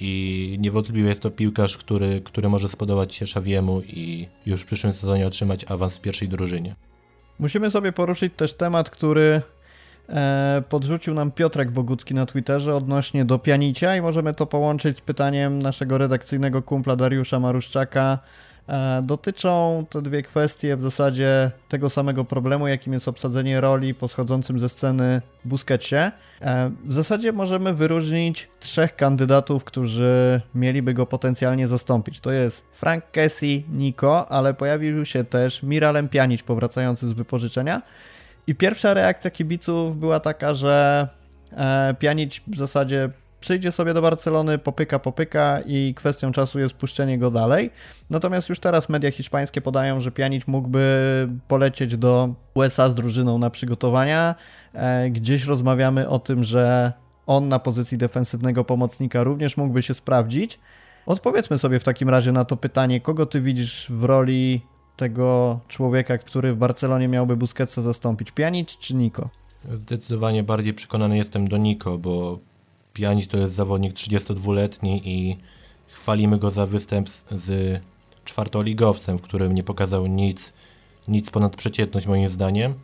[0.00, 4.92] i niewątpliwie jest to piłkarz, który, który może spodobać się Szawiemu i już w przyszłym
[4.92, 6.74] sezonie otrzymać awans w pierwszej drużynie.
[7.38, 9.42] Musimy sobie poruszyć też temat, który
[10.08, 15.00] e, podrzucił nam Piotrek Bogucki na Twitterze odnośnie do Pianicia i możemy to połączyć z
[15.00, 18.18] pytaniem naszego redakcyjnego kumpla Dariusza Maruszczaka.
[18.70, 24.08] E, dotyczą te dwie kwestie w zasadzie tego samego problemu, jakim jest obsadzenie roli po
[24.08, 25.96] schodzącym ze sceny Busquetsie.
[25.96, 26.12] E,
[26.84, 32.20] w zasadzie możemy wyróżnić trzech kandydatów, którzy mieliby go potencjalnie zastąpić.
[32.20, 37.82] To jest Frank Kessie, Nico, ale pojawił się też Miralem Pjanic powracający z wypożyczenia.
[38.46, 41.08] I pierwsza reakcja kibiców była taka, że
[41.52, 47.18] e, Pjanic w zasadzie przyjdzie sobie do Barcelony, popyka, popyka i kwestią czasu jest puszczenie
[47.18, 47.70] go dalej.
[48.10, 53.50] Natomiast już teraz media hiszpańskie podają, że Pjanic mógłby polecieć do USA z drużyną na
[53.50, 54.34] przygotowania.
[54.74, 56.92] E, gdzieś rozmawiamy o tym, że
[57.26, 60.58] on na pozycji defensywnego pomocnika również mógłby się sprawdzić.
[61.06, 64.60] Odpowiedzmy sobie w takim razie na to pytanie, kogo ty widzisz w roli
[64.96, 69.28] tego człowieka, który w Barcelonie miałby Busquetsa zastąpić, Pjanic czy Niko?
[69.74, 72.38] Zdecydowanie bardziej przekonany jestem do Niko, bo
[72.92, 75.36] Pjanic to jest zawodnik 32-letni i
[75.86, 77.80] chwalimy go za występ z
[78.24, 80.52] czwartoligowcem, w którym nie pokazał nic,
[81.08, 82.74] nic ponad przeciętność moim zdaniem.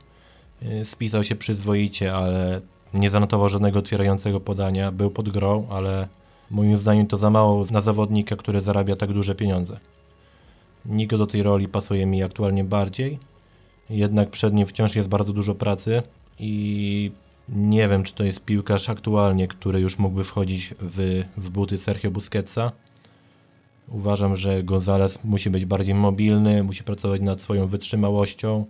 [0.63, 2.61] Y, spisał się przyzwoicie, ale
[2.95, 4.93] nie zanotował żadnego otwierającego podania.
[4.93, 6.09] Był pod grą, ale
[6.51, 9.81] moim zdaniem to za mało na zawodnika, który zarabia tak duże pieniądze.
[10.87, 13.19] Nigo do tej roli pasuje mi aktualnie bardziej,
[13.91, 16.03] jednak przed nim wciąż jest bardzo dużo pracy
[16.39, 17.13] i
[17.49, 22.11] nie wiem, czy to jest piłkarz aktualnie, który już mógłby wchodzić w, w buty Sergio
[22.11, 22.73] Busquetsa.
[23.89, 28.65] Uważam, że González musi być bardziej mobilny, musi pracować nad swoją wytrzymałością,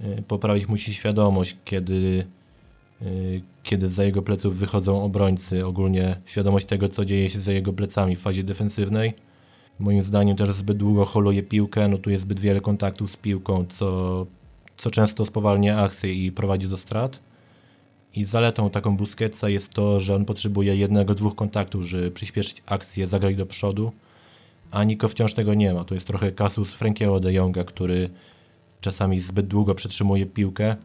[0.00, 2.26] y, poprawić musi świadomość, kiedy,
[3.02, 7.72] y, kiedy za jego pleców wychodzą obrońcy, ogólnie świadomość tego, co dzieje się za jego
[7.72, 9.14] plecami w fazie defensywnej.
[9.78, 13.64] Moim zdaniem też zbyt długo holuje piłkę, no tu jest zbyt wiele kontaktów z piłką,
[13.68, 14.26] co,
[14.76, 17.20] co często spowalnia akcję i prowadzi do strat.
[18.14, 23.08] I zaletą taką Busquetsa jest to, że on potrzebuje jednego, dwóch kontaktów, żeby przyspieszyć akcję,
[23.08, 23.92] zagrać do przodu,
[24.70, 25.84] a Niko wciąż tego nie ma.
[25.84, 28.10] To jest trochę kasus Frankiego de Jonga, który
[28.80, 30.76] czasami zbyt długo przetrzymuje piłkę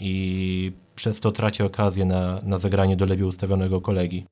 [0.00, 4.26] i przez to traci okazję na, na zagranie do lepiej ustawionego kolegi.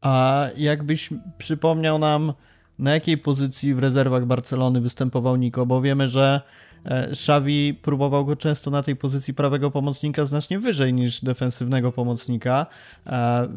[0.00, 2.32] A jakbyś przypomniał nam,
[2.78, 6.40] na jakiej pozycji w rezerwach Barcelony występował Niko, bo wiemy, że
[6.84, 12.66] Xavi próbował go często na tej pozycji prawego pomocnika znacznie wyżej niż defensywnego pomocnika.
[13.06, 13.48] E,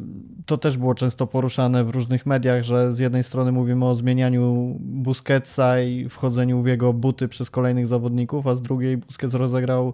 [0.45, 4.75] to też było często poruszane w różnych mediach, że z jednej strony mówimy o zmienianiu
[4.79, 9.93] Busquetsa i wchodzeniu w jego buty przez kolejnych zawodników, a z drugiej Busquets rozegrał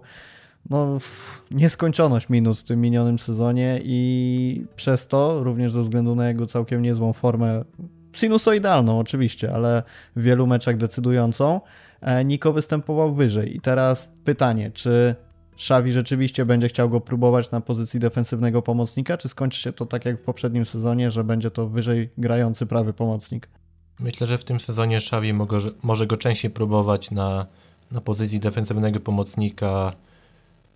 [0.70, 0.98] no,
[1.50, 6.82] nieskończoność minut w tym minionym sezonie i przez to, również ze względu na jego całkiem
[6.82, 7.64] niezłą formę,
[8.12, 9.82] sinusoidalną oczywiście, ale
[10.16, 11.60] w wielu meczach decydującą, E,
[12.24, 13.56] Niko występował wyżej.
[13.56, 15.14] I teraz pytanie, czy
[15.56, 20.04] Szawi rzeczywiście będzie chciał go próbować na pozycji defensywnego pomocnika, czy skończy się to tak
[20.04, 23.48] jak w poprzednim sezonie, że będzie to wyżej grający prawy pomocnik?
[23.98, 25.32] Myślę, że w tym sezonie Szawi
[25.82, 27.46] może go częściej próbować na,
[27.92, 29.92] na pozycji defensywnego pomocnika,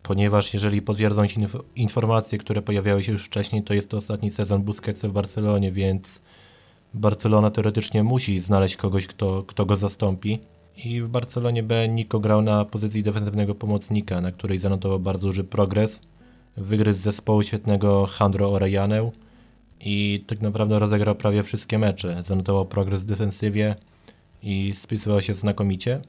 [0.02, 1.40] ponieważ jeżeli potwierdzą się
[1.76, 6.20] informacje, które pojawiały się już wcześniej, to jest to ostatni sezon Busquetsa w Barcelonie, więc
[6.94, 10.38] Barcelona teoretycznie musi znaleźć kogoś, kto, kto go zastąpi.
[10.76, 15.44] I w Barcelonie B Nico grał na pozycji defensywnego pomocnika, na której zanotował bardzo duży
[15.44, 16.00] progres.
[16.56, 19.10] Wygryzł z zespołu świetnego Handro Orejanę
[19.80, 22.22] i tak naprawdę rozegrał prawie wszystkie mecze.
[22.26, 23.76] Zanotował progres w defensywie
[24.42, 26.00] i spisywał się znakomicie.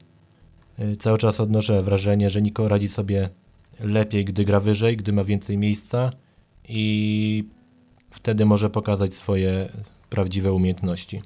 [0.78, 3.30] Y, cały czas odnoszę wrażenie, że Nico radzi sobie
[3.80, 6.10] lepiej, gdy gra wyżej, gdy ma więcej miejsca
[6.68, 7.44] i
[8.10, 9.72] wtedy może pokazać swoje
[10.10, 11.22] prawdziwe umiejętności.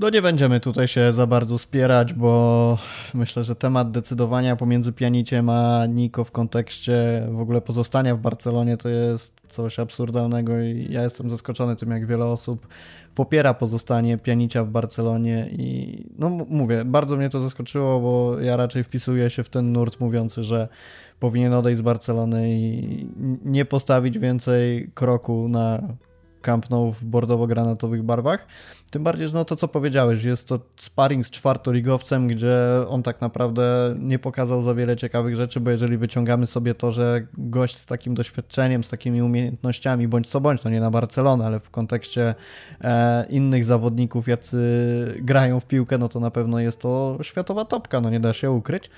[0.00, 2.78] No nie będziemy tutaj się za bardzo spierać, bo
[3.14, 8.76] myślę, że temat decydowania pomiędzy Pianiciem a Niko w kontekście w ogóle pozostania w Barcelonie
[8.76, 12.68] to jest coś absurdalnego i ja jestem zaskoczony tym, jak wiele osób
[13.14, 18.84] popiera pozostanie Pianicia w Barcelonie i no mówię, bardzo mnie to zaskoczyło, bo ja raczej
[18.84, 20.68] wpisuję się w ten nurt mówiący, że
[21.18, 23.08] powinien odejść z Barcelony i
[23.44, 25.82] nie postawić więcej kroku na
[26.40, 28.46] Camp Nou w bordowo-granatowych barwach.
[28.90, 32.56] Tym bardziej, że no to co powiedziałeś, jest to sparring z czwartoligowcem, gdzie
[32.88, 37.26] on tak naprawdę nie pokazał za wiele ciekawych rzeczy, bo jeżeli wyciągamy sobie to, że
[37.38, 41.60] gość z takim doświadczeniem, z takimi umiejętnościami, bądź co bądź, no nie na Barcelonę, ale
[41.60, 42.34] w kontekście
[42.80, 44.58] e, innych zawodników, jacy
[45.20, 48.50] grają w piłkę, no to na pewno jest to światowa topka, no nie da się
[48.50, 48.90] ukryć.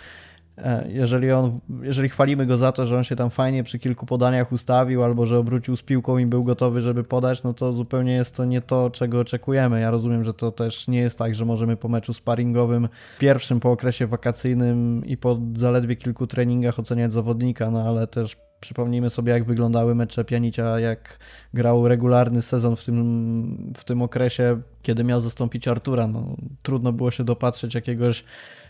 [0.58, 4.06] E, jeżeli, on, jeżeli chwalimy go za to, że on się tam fajnie przy kilku
[4.06, 8.12] podaniach ustawił, albo że obrócił z piłką i był gotowy, żeby podać, no to zupełnie
[8.12, 9.80] jest to nie to, czego oczekujemy.
[9.80, 12.88] Ja rozumiem, że to też nie jest tak, że możemy po meczu sparingowym,
[13.18, 19.10] pierwszym po okresie wakacyjnym i po zaledwie kilku treningach oceniać zawodnika, no ale też Przypomnijmy
[19.10, 21.18] sobie, jak wyglądały mecze Pianicia, jak
[21.54, 26.06] grał regularny sezon w tym, w tym okresie, kiedy miał zastąpić Artura.
[26.06, 28.24] No, trudno było się dopatrzeć jakiegoś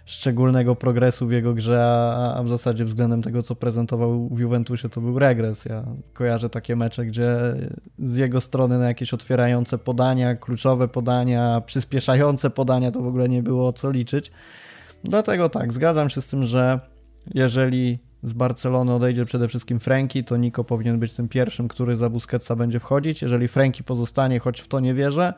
[0.05, 1.85] szczególnego progresu w jego grze,
[2.37, 5.65] a, w zasadzie względem tego, co prezentował w Juventusie, to był regres.
[5.65, 7.37] Ja kojarzę takie mecze, gdzie
[7.99, 13.43] z jego strony na jakieś otwierające podania, kluczowe podania, przyspieszające podania, to w ogóle nie
[13.43, 14.33] było co liczyć.
[15.05, 16.81] Dlatego tak, zgadzam się z tym, że
[17.35, 22.11] jeżeli z Barcelony odejdzie przede wszystkim Franki, to Nico powinien być tym pierwszym, który za
[22.11, 23.23] Busquetsa będzie wchodzić.
[23.23, 25.35] Jeżeli Franki pozostanie, choć w to nie wierzę,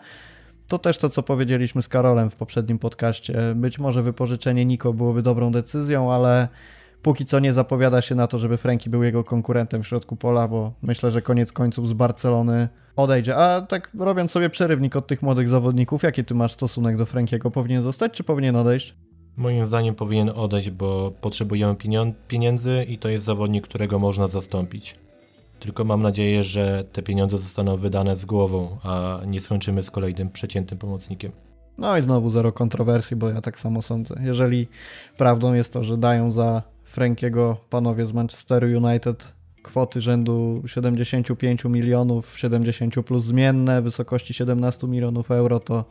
[0.68, 3.34] to też to, co powiedzieliśmy z Karolem w poprzednim podcaście.
[3.54, 6.48] Być może wypożyczenie Niko byłoby dobrą decyzją, ale
[7.02, 10.48] póki co nie zapowiada się na to, żeby Franki był jego konkurentem w środku pola,
[10.48, 13.36] bo myślę, że koniec końców z Barcelony odejdzie.
[13.36, 17.50] A tak robiąc sobie przerywnik od tych młodych zawodników, jaki ty masz stosunek do Frankiego?
[17.50, 18.94] Powinien zostać, czy powinien odejść?
[19.36, 21.76] Moim zdaniem powinien odejść, bo potrzebujemy
[22.28, 24.96] pieniędzy i to jest zawodnik, którego można zastąpić.
[25.60, 30.30] Tylko mam nadzieję, że te pieniądze zostaną wydane z głową, a nie skończymy z kolejnym
[30.30, 31.32] przeciętym pomocnikiem.
[31.78, 34.14] No i znowu zero kontrowersji, bo ja tak samo sądzę.
[34.22, 34.68] Jeżeli
[35.16, 42.38] prawdą jest to, że dają za Frankiego panowie z Manchesteru United kwoty rzędu 75 milionów,
[42.38, 45.84] 70 plus zmienne, wysokości 17 milionów euro, to,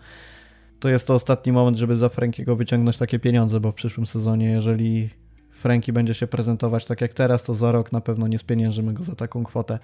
[0.83, 4.51] to jest to ostatni moment, żeby za Frankiego wyciągnąć takie pieniądze, bo w przyszłym sezonie,
[4.51, 5.09] jeżeli
[5.51, 9.03] Franki będzie się prezentować tak jak teraz, to za rok na pewno nie spieniężymy go
[9.03, 9.79] za taką kwotę.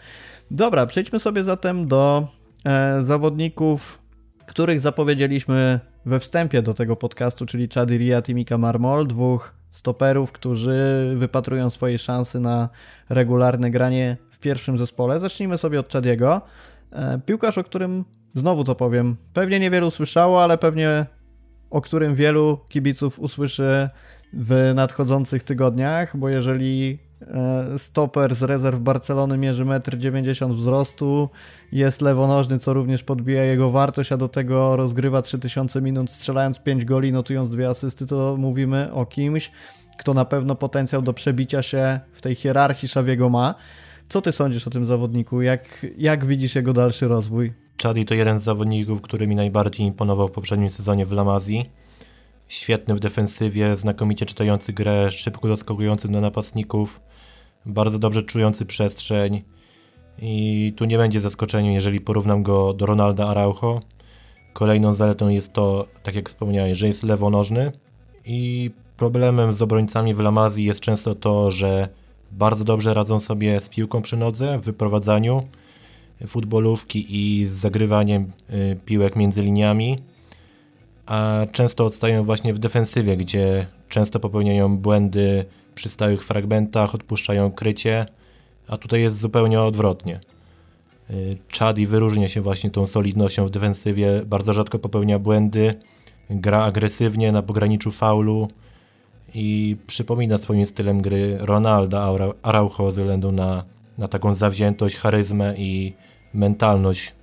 [0.51, 2.27] Dobra, przejdźmy sobie zatem do
[2.65, 4.01] e, zawodników,
[4.47, 10.31] których zapowiedzieliśmy we wstępie do tego podcastu, czyli Chady Riyad i Mika Marmol, dwóch stoperów,
[10.31, 12.69] którzy wypatrują swojej szansy na
[13.09, 15.19] regularne granie w pierwszym zespole.
[15.19, 16.41] Zacznijmy sobie od Chadiego.
[16.91, 21.05] E, piłkarz, o którym znowu to powiem, pewnie niewielu słyszało, ale pewnie
[21.69, 23.89] o którym wielu kibiców usłyszy
[24.33, 31.29] w nadchodzących tygodniach, bo jeżeli e, stoper z rezerw Barcelony mierzy 1,90 m wzrostu,
[31.71, 36.85] jest lewonożny, co również podbija jego wartość, a do tego rozgrywa 3000 minut strzelając 5
[36.85, 39.51] goli, notując dwie asysty, to mówimy o kimś,
[39.99, 43.55] kto na pewno potencjał do przebicia się w tej hierarchii Szawiego ma.
[44.09, 45.41] Co ty sądzisz o tym zawodniku?
[45.41, 47.53] Jak, jak widzisz jego dalszy rozwój?
[47.83, 51.69] Chadi to jeden z zawodników, który mi najbardziej imponował w poprzednim sezonie w Lamazji
[52.49, 57.01] świetny w defensywie, znakomicie czytający grę, szybko doskakujący do napastników,
[57.65, 59.43] bardzo dobrze czujący przestrzeń.
[60.21, 63.81] I tu nie będzie zaskoczeniem, jeżeli porównam go do Ronalda Araujo.
[64.53, 67.71] Kolejną zaletą jest to, tak jak wspomniałem, że jest lewonożny.
[68.25, 71.89] I problemem z obrońcami w Lamazji jest często to, że
[72.31, 75.47] bardzo dobrze radzą sobie z piłką przy nodze, w wyprowadzaniu
[76.27, 79.97] futbolówki i z zagrywaniem y, piłek między liniami
[81.09, 88.05] a często odstają właśnie w defensywie, gdzie często popełniają błędy przy stałych fragmentach, odpuszczają krycie,
[88.67, 90.19] a tutaj jest zupełnie odwrotnie.
[91.09, 95.73] Y, Chadi wyróżnia się właśnie tą solidnością w defensywie, bardzo rzadko popełnia błędy,
[96.29, 98.47] gra agresywnie na pograniczu faulu
[99.33, 103.63] i przypomina swoim stylem gry Ronalda Araujo ze względu na,
[103.97, 105.93] na taką zawziętość, charyzmę i
[106.33, 107.13] mentalność,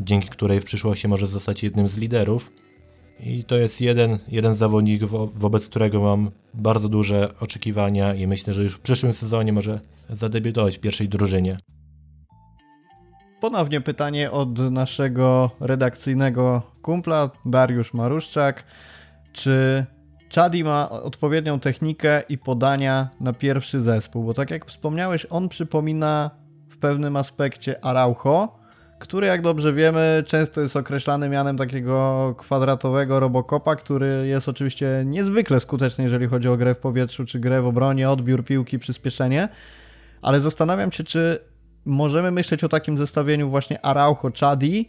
[0.00, 2.52] dzięki której w przyszłości może zostać jednym z liderów.
[3.20, 8.52] I to jest jeden, jeden zawodnik, wo wobec którego mam bardzo duże oczekiwania i myślę,
[8.52, 11.58] że już w przyszłym sezonie może zadebiutować w pierwszej drużynie.
[13.40, 18.64] Ponownie pytanie od naszego redakcyjnego kumpla Dariusz Maruszczak.
[19.32, 19.86] Czy
[20.34, 24.24] Chadi ma odpowiednią technikę i podania na pierwszy zespół?
[24.24, 26.30] Bo tak jak wspomniałeś, on przypomina
[26.82, 28.48] pewnym aspekcie Araujo,
[28.98, 35.60] który jak dobrze wiemy często jest określany mianem takiego kwadratowego robokopa, który jest oczywiście niezwykle
[35.60, 39.48] skuteczny, jeżeli chodzi o grę w powietrzu, czy grę w obronie, odbiór piłki, przyspieszenie,
[40.22, 41.38] ale zastanawiam się, czy
[41.84, 44.84] możemy myśleć o takim zestawieniu właśnie Araujo-Chadi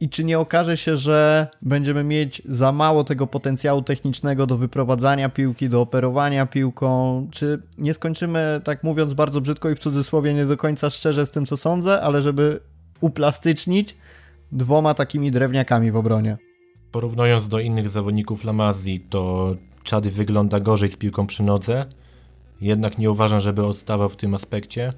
[0.00, 5.28] i czy nie okaże się, że będziemy mieć za mało tego potencjału technicznego do wyprowadzania
[5.28, 10.46] piłki, do operowania piłką, czy nie skończymy, tak mówiąc bardzo brzydko i w cudzysłowie nie
[10.46, 12.60] do końca szczerze z tym, co sądzę, ale żeby
[13.00, 13.96] uplastycznić
[14.52, 16.36] dwoma takimi drewniakami w obronie.
[16.92, 19.54] Porównując do innych zawodników Lamazji, to
[19.86, 21.86] Czady wygląda gorzej z piłką przy nodze,
[22.60, 24.92] jednak nie uważam, żeby odstawał w tym aspekcie.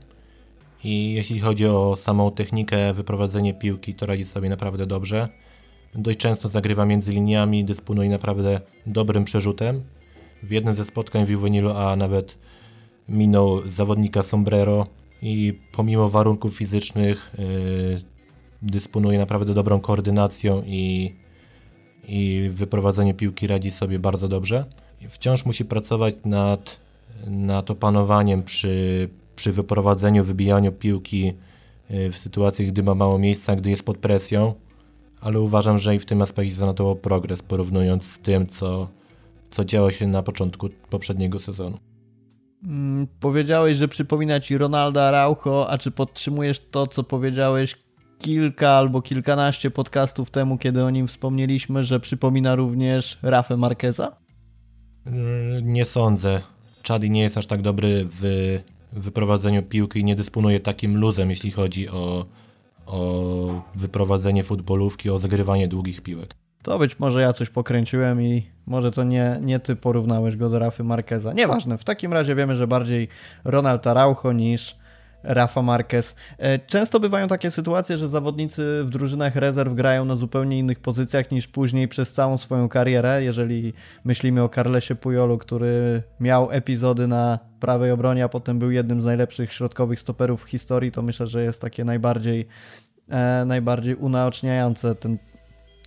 [0.85, 5.29] I jeśli chodzi o samą technikę, wyprowadzenie piłki, to radzi sobie naprawdę dobrze.
[5.95, 9.83] Dość często zagrywa między liniami, dysponuje naprawdę dobrym przerzutem.
[10.43, 12.39] W jednym ze spotkań w Juvenilu A nawet
[13.09, 14.87] minął zawodnika Sombrero,
[15.23, 18.01] i pomimo warunków fizycznych yy,
[18.63, 21.15] dysponuje naprawdę dobrą koordynacją i,
[22.09, 24.65] i wyprowadzenie piłki radzi sobie bardzo dobrze.
[25.09, 26.81] Wciąż musi pracować nad,
[27.27, 29.09] nad opanowaniem przy
[29.39, 31.33] przy wyprowadzeniu, wybijaniu piłki
[31.91, 34.55] y, w sytuacji, gdy ma mało miejsca, gdy jest pod presją,
[35.21, 38.89] ale uważam, że i w tym aspekcie zanotował progres, porównując z tym, co,
[39.51, 41.79] co działo się na początku poprzedniego sezonu.
[42.65, 47.77] Mm, powiedziałeś, że przypomina ci Ronaldo Araujo, a czy podtrzymujesz to, co powiedziałeś
[48.19, 54.17] kilka albo kilkanaście podcastów temu, kiedy o nim wspomnieliśmy, że przypomina również Rafę Marqueza?
[55.07, 56.41] Mm, nie sądzę.
[56.89, 58.59] Chadi nie jest aż tak dobry w
[58.93, 62.27] wyprowadzeniu piłki i nie dysponuje takim luzem, jeśli chodzi o,
[62.87, 66.35] o wyprowadzenie futbolówki, o zagrywanie długich piłek.
[66.63, 70.59] To być może ja coś pokręciłem i może to nie, nie ty porównałeś go do
[70.59, 71.33] Rafy Marqueza.
[71.33, 73.09] Nieważne, w takim razie wiemy, że bardziej
[73.45, 74.77] Ronald Araujo niż
[75.23, 76.15] Rafa Marquez.
[76.39, 81.31] E, często bywają takie sytuacje, że zawodnicy w drużynach rezerw grają na zupełnie innych pozycjach
[81.31, 83.23] niż później przez całą swoją karierę.
[83.23, 83.73] Jeżeli
[84.05, 89.05] myślimy o Carlesie Pujolu, który miał epizody na prawej obronie, a potem był jednym z
[89.05, 92.49] najlepszych środkowych stoperów w historii, to myślę, że jest takie najbardziej,
[93.09, 95.19] e, najbardziej unaoczniające ten,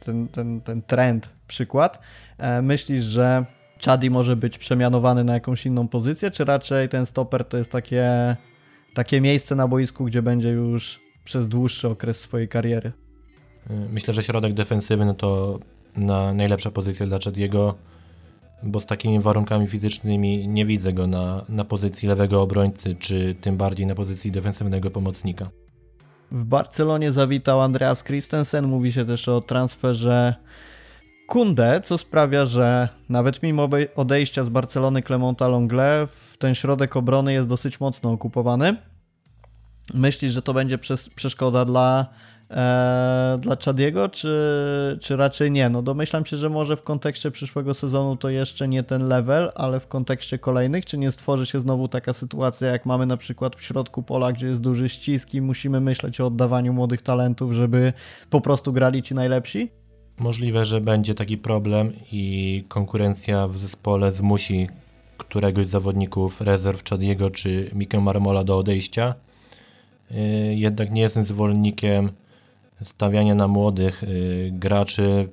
[0.05, 1.99] ten, ten, ten trend przykład.
[2.37, 3.45] E, myślisz, że
[3.85, 8.35] Chadi może być przemianowany na jakąś inną pozycję, czy raczej ten stoper to jest takie
[8.93, 12.91] takie miejsce na boisku, gdzie będzie już przez dłuższy okres swojej kariery.
[13.69, 15.59] Myślę, że środek defensywny to
[15.95, 17.75] na najlepsza pozycja dla Chadiego,
[18.63, 23.57] bo z takimi warunkami fizycznymi nie widzę go na, na pozycji lewego obrońcy, czy tym
[23.57, 25.49] bardziej na pozycji defensywnego pomocnika.
[26.31, 28.67] W Barcelonie zawitał Andreas Christensen.
[28.67, 30.35] Mówi się też o transferze
[31.31, 36.07] Kunde, co sprawia, że nawet mimo odejścia z Barcelony Clemonta Longle,
[36.39, 38.75] ten środek obrony jest dosyć mocno okupowany.
[39.93, 40.77] Myślisz, że to będzie
[41.15, 42.05] przeszkoda dla,
[42.49, 45.69] e, dla Chadiego, czy, czy raczej nie?
[45.69, 49.79] No domyślam się, że może w kontekście przyszłego sezonu to jeszcze nie ten level, ale
[49.79, 53.63] w kontekście kolejnych, czy nie stworzy się znowu taka sytuacja, jak mamy na przykład w
[53.63, 57.93] środku pola, gdzie jest duży ścisk i musimy myśleć o oddawaniu młodych talentów, żeby
[58.29, 59.80] po prostu grali ci najlepsi?
[60.21, 64.67] Możliwe, że będzie taki problem i konkurencja w zespole zmusi
[65.17, 69.15] któregoś z zawodników rezerw Chadiego czy Mikę Marmola do odejścia.
[70.11, 70.15] Y,
[70.55, 72.11] jednak nie jestem zwolennikiem
[72.83, 75.29] stawiania na młodych y, graczy,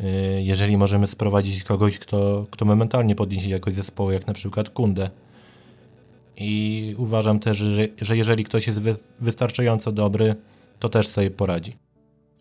[0.00, 0.04] y,
[0.42, 5.10] jeżeli możemy sprowadzić kogoś, kto, kto momentalnie podniesie jakoś zespołu, jak na przykład Kundę.
[6.36, 8.80] I uważam też, że, że jeżeli ktoś jest
[9.20, 10.34] wystarczająco dobry,
[10.78, 11.89] to też sobie poradzi.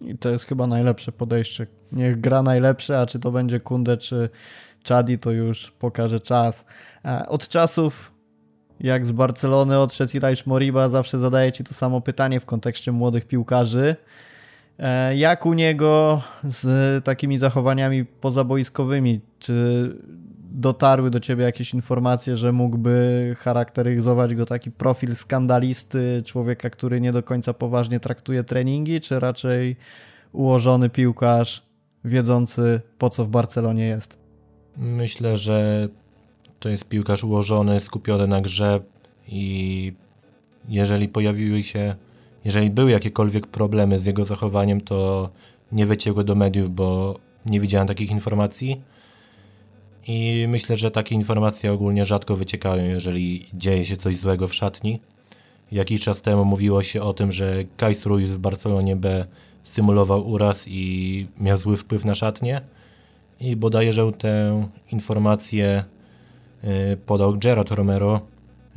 [0.01, 1.67] I to jest chyba najlepsze podejście.
[1.91, 4.29] Niech gra najlepsze, a czy to będzie Kunde czy
[4.87, 6.65] Chadi, to już pokaże czas.
[7.05, 8.11] E, od czasów
[8.79, 13.25] jak z Barcelony odszedł Irajsz Moriba, zawsze zadaję Ci to samo pytanie w kontekście młodych
[13.25, 13.95] piłkarzy.
[14.79, 19.21] E, jak u niego z takimi zachowaniami pozaboiskowymi?
[19.39, 19.95] Czy
[20.51, 27.11] dotarły do ciebie jakieś informacje, że mógłby charakteryzować go taki profil skandalisty, człowieka, który nie
[27.11, 29.75] do końca poważnie traktuje treningi, czy raczej
[30.31, 31.63] ułożony piłkarz,
[32.05, 34.17] wiedzący po co w Barcelonie jest?
[34.77, 35.89] Myślę, że
[36.59, 38.79] to jest piłkarz ułożony, skupiony na grze
[39.27, 39.93] i
[40.69, 41.95] jeżeli pojawiły się,
[42.45, 45.29] jeżeli były jakiekolwiek problemy z jego zachowaniem, to
[45.71, 48.81] nie wyciągły do mediów, bo nie widziałem takich informacji
[50.07, 55.01] i myślę, że takie informacje ogólnie rzadko wyciekają, jeżeli dzieje się coś złego w szatni.
[55.71, 59.25] Jakiś czas temu mówiło się o tym, że Kajs Ruiz w Barcelonie B
[59.63, 62.61] symulował uraz i miał zły wpływ na szatnię.
[63.39, 65.83] I bodajże tę informację
[66.63, 68.21] y, podał Gerard Romero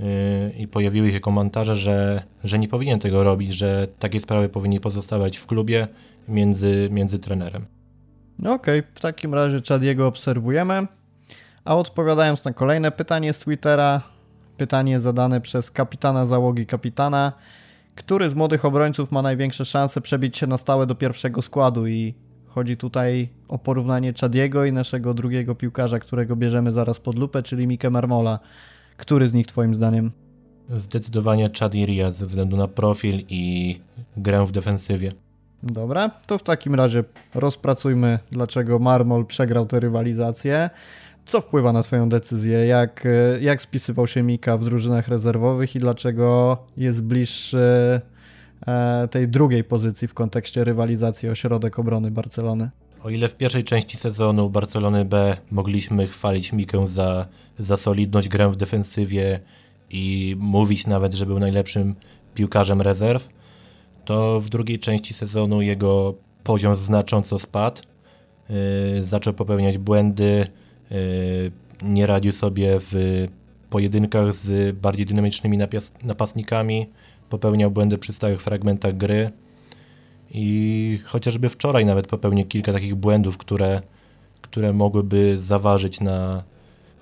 [0.00, 0.02] y,
[0.58, 5.36] i pojawiły się komentarze, że, że nie powinien tego robić, że takie sprawy powinny pozostawać
[5.36, 5.88] w klubie
[6.28, 7.66] między, między trenerem.
[8.38, 10.86] No okej, okay, w takim razie Chadiego obserwujemy.
[11.64, 14.00] A odpowiadając na kolejne pytanie z Twittera,
[14.56, 17.32] pytanie zadane przez kapitana załogi kapitana,
[17.94, 22.14] który z młodych obrońców ma największe szanse przebić się na stałe do pierwszego składu i
[22.46, 27.66] chodzi tutaj o porównanie Chadiego i naszego drugiego piłkarza, którego bierzemy zaraz pod lupę, czyli
[27.66, 28.38] Mike Marmola.
[28.96, 30.10] Który z nich twoim zdaniem?
[30.78, 33.80] Zdecydowanie Chadi Ria ze względu na profil i
[34.16, 35.12] grę w defensywie.
[35.62, 37.04] Dobra, to w takim razie
[37.34, 40.70] rozpracujmy, dlaczego Marmol przegrał tę rywalizację.
[41.26, 42.66] Co wpływa na Twoją decyzję?
[42.66, 48.00] Jak, e, jak spisywał się Mika w drużynach rezerwowych i dlaczego jest bliższy
[48.66, 52.70] e, tej drugiej pozycji w kontekście rywalizacji o środek obrony Barcelony?
[53.02, 57.26] O ile w pierwszej części sezonu Barcelony B mogliśmy chwalić Mikę za,
[57.58, 59.40] za solidność, grę w defensywie
[59.90, 61.94] i mówić nawet, że był najlepszym
[62.34, 63.28] piłkarzem rezerw,
[64.04, 66.14] to w drugiej części sezonu jego
[66.44, 67.82] poziom znacząco spadł.
[68.48, 70.46] Yy, zaczął popełniać błędy,
[71.82, 73.26] nie radził sobie w
[73.70, 75.58] pojedynkach z bardziej dynamicznymi
[76.02, 76.88] napastnikami,
[77.28, 79.30] popełniał błędy przy stałych fragmentach gry
[80.30, 83.82] i chociażby wczoraj nawet popełnił kilka takich błędów, które,
[84.40, 86.42] które mogłyby zaważyć na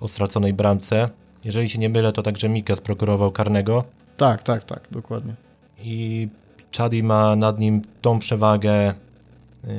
[0.01, 1.09] o straconej bramce.
[1.45, 3.85] Jeżeli się nie mylę, to także Mika sprokurował karnego.
[4.17, 5.35] Tak, tak, tak, dokładnie.
[5.83, 6.29] I
[6.77, 8.95] Chadi ma nad nim tą przewagę,
[9.65, 9.71] yy,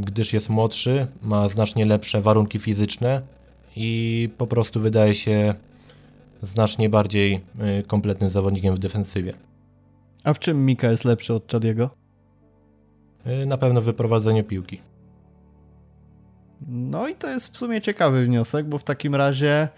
[0.00, 3.22] gdyż jest młodszy, ma znacznie lepsze warunki fizyczne
[3.80, 5.54] i po prostu wydaje się
[6.42, 9.34] znacznie bardziej yy, kompletnym zawodnikiem w defensywie.
[10.24, 11.90] A w czym Mika jest lepszy od Chadiego?
[13.26, 14.80] Yy, na pewno wyprowadzenie piłki.
[16.68, 19.68] No i to jest w sumie ciekawy wniosek, bo w takim razie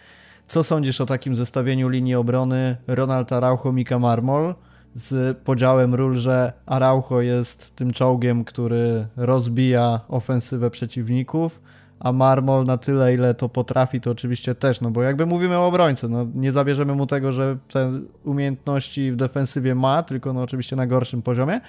[0.48, 4.54] co sądzisz o takim zestawieniu linii obrony Ronald Araujo, Mika Marmol
[4.94, 11.62] z podziałem ról, że Araujo jest tym czołgiem, który rozbija ofensywę przeciwników,
[12.00, 15.66] a Marmol na tyle, ile to potrafi, to oczywiście też, no bo jakby mówimy o
[15.66, 17.92] obrońcy, no nie zabierzemy mu tego, że te
[18.24, 21.60] umiejętności w defensywie ma, tylko no oczywiście na gorszym poziomie,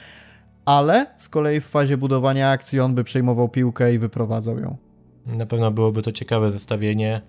[0.66, 4.78] ale z kolei w fazie budowania akcji on by przejmował piłkę i wyprowadzał ją.
[5.26, 7.22] Na pewno byłoby to ciekawe zestawienie,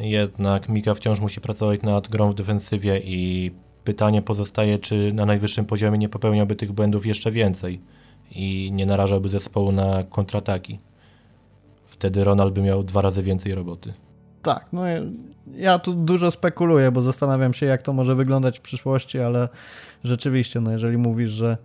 [0.00, 3.50] jednak Mika wciąż musi pracować nad grą w defensywie i
[3.84, 7.80] pytanie pozostaje, czy na najwyższym poziomie nie popełniałby tych błędów jeszcze więcej
[8.30, 10.78] i nie narażałby zespołu na kontrataki.
[11.98, 13.92] Wtedy Ronald by miał dwa razy więcej roboty.
[14.42, 14.82] Tak, no
[15.56, 19.48] ja tu dużo spekuluję, bo zastanawiam się, jak to może wyglądać w przyszłości, ale
[20.04, 21.56] rzeczywiście, no jeżeli mówisz, że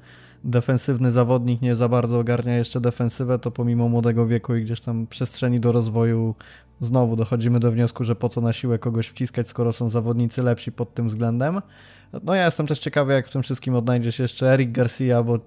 [0.43, 5.07] defensywny zawodnik nie za bardzo ogarnia jeszcze defensywę, to pomimo młodego wieku i gdzieś tam
[5.07, 6.35] przestrzeni do rozwoju
[6.81, 10.71] znowu dochodzimy do wniosku, że po co na siłę kogoś wciskać, skoro są zawodnicy lepsi
[10.71, 11.61] pod tym względem.
[12.23, 15.39] No ja jestem też ciekawy, jak w tym wszystkim odnajdzie się jeszcze Eric Garcia, bo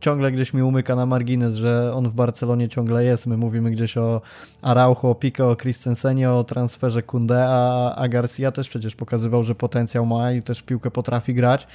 [0.00, 3.26] ciągle gdzieś mi umyka na margines, że on w Barcelonie ciągle jest.
[3.26, 4.20] My mówimy gdzieś o
[4.62, 9.54] Araujo, o Pico, o Christensenie, o transferze Kunde, a, a Garcia też przecież pokazywał, że
[9.54, 11.66] potencjał ma i też piłkę potrafi grać.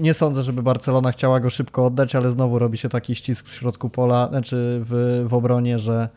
[0.00, 3.54] Nie sądzę, żeby Barcelona chciała go szybko oddać, ale znowu robi się taki ścisk w
[3.54, 6.08] środku pola, znaczy w, w obronie, że,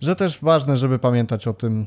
[0.00, 1.86] że też ważne, żeby pamiętać o tym,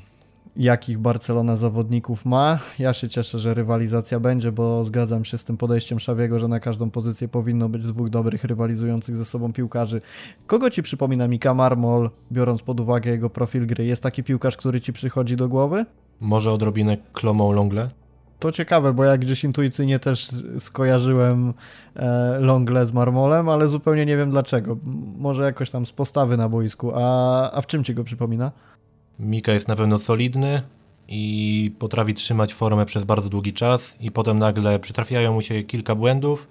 [0.57, 2.59] jakich Barcelona zawodników ma.
[2.79, 6.59] Ja się cieszę, że rywalizacja będzie, bo zgadzam się z tym podejściem Szawiego, że na
[6.59, 10.01] każdą pozycję powinno być dwóch dobrych rywalizujących ze sobą piłkarzy.
[10.47, 13.85] Kogo ci przypomina Mika Marmol, biorąc pod uwagę jego profil gry?
[13.85, 15.85] Jest taki piłkarz, który ci przychodzi do głowy?
[16.19, 17.89] Może odrobinę Klomą Longle?
[18.39, 20.29] To ciekawe, bo jak gdzieś intuicyjnie też
[20.59, 21.53] skojarzyłem
[21.95, 24.77] e, Longle z Marmolem, ale zupełnie nie wiem dlaczego.
[25.17, 26.91] Może jakoś tam z postawy na boisku.
[26.95, 28.51] A, a w czym ci go przypomina?
[29.19, 30.61] Mika jest na pewno solidny
[31.07, 35.95] i potrafi trzymać formę przez bardzo długi czas i potem nagle przytrafiają mu się kilka
[35.95, 36.47] błędów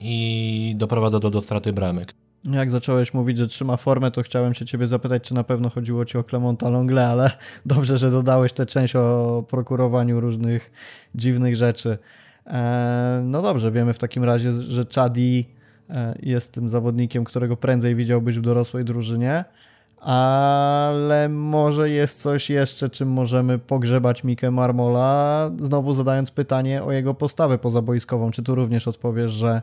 [0.00, 2.14] i doprowadza do, do straty bramek.
[2.44, 6.04] Jak zacząłeś mówić, że trzyma formę, to chciałem się ciebie zapytać, czy na pewno chodziło
[6.04, 7.30] ci o Clemonta Longle, ale
[7.66, 10.72] dobrze, że dodałeś tę część o prokurowaniu różnych
[11.14, 11.98] dziwnych rzeczy.
[12.46, 15.44] E, no dobrze, wiemy w takim razie, że Chadi
[15.90, 19.44] e, jest tym zawodnikiem, którego prędzej widziałbyś w dorosłej drużynie
[20.04, 27.14] ale może jest coś jeszcze, czym możemy pogrzebać Mikę Marmola, znowu zadając pytanie o jego
[27.14, 28.30] postawę pozaboiskową.
[28.30, 29.62] Czy tu również odpowiesz, że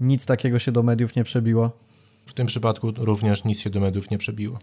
[0.00, 1.70] nic takiego się do mediów nie przebiło?
[2.26, 4.58] W tym przypadku również nic się do mediów nie przebiło.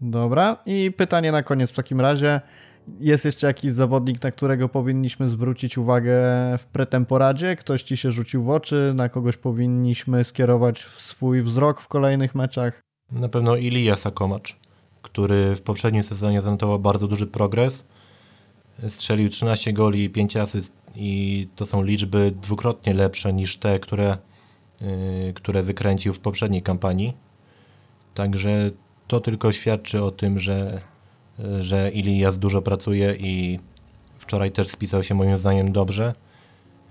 [0.00, 2.40] Dobra, i pytanie na koniec w takim razie.
[3.00, 6.14] Jest jeszcze jakiś zawodnik, na którego powinniśmy zwrócić uwagę
[6.58, 7.56] w pretemporadzie?
[7.56, 12.85] Ktoś ci się rzucił w oczy, na kogoś powinniśmy skierować swój wzrok w kolejnych meczach?
[13.12, 14.56] Na pewno Ilija Sakomacz,
[15.02, 17.84] który w poprzednim sezonie zanotował bardzo duży progres.
[18.88, 24.18] Strzelił 13 goli i 5 asyst i to są liczby dwukrotnie lepsze niż te, które,
[24.80, 27.12] yy, które wykręcił w poprzedniej kampanii.
[28.14, 28.70] Także
[29.06, 30.80] to tylko świadczy o tym, że,
[31.60, 33.58] że Ilias dużo pracuje i
[34.18, 36.14] wczoraj też spisał się moim zdaniem dobrze.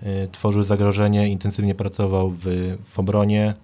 [0.02, 2.44] Yy, tworzył zagrożenie, intensywnie pracował w,
[2.84, 3.54] w obronie,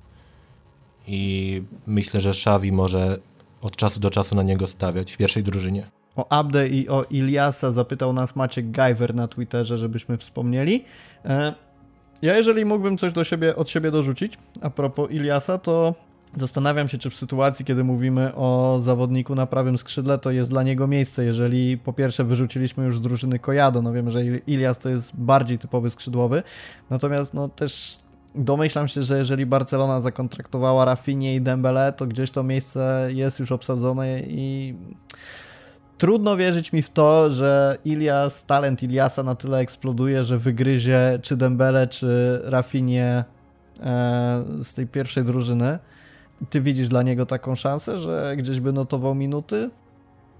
[1.06, 3.18] i myślę, że Xavi może
[3.62, 5.86] od czasu do czasu na niego stawiać w pierwszej drużynie.
[6.16, 10.84] O Abde i o Iliasa zapytał nas Maciek Gajwer na Twitterze, żebyśmy wspomnieli.
[11.24, 11.54] E,
[12.22, 15.94] ja jeżeli mógłbym coś do siebie, od siebie dorzucić a propos Iliasa, to
[16.36, 20.62] zastanawiam się, czy w sytuacji, kiedy mówimy o zawodniku na prawym skrzydle, to jest dla
[20.62, 24.88] niego miejsce, jeżeli po pierwsze wyrzuciliśmy już z drużyny Kojado, no wiemy, że Ilias to
[24.88, 26.42] jest bardziej typowy skrzydłowy,
[26.90, 27.98] natomiast no też
[28.34, 33.52] domyślam się, że jeżeli Barcelona zakontraktowała Rafinie i Dembele, to gdzieś to miejsce jest już
[33.52, 34.74] obsadzone i
[35.98, 41.36] trudno wierzyć mi w to, że Ilias, talent Iliasa na tyle eksploduje, że wygryzie czy
[41.36, 43.24] Dembele, czy Rafinie
[44.62, 45.78] z tej pierwszej drużyny.
[46.50, 49.70] Ty widzisz dla niego taką szansę, że gdzieś by notował minuty?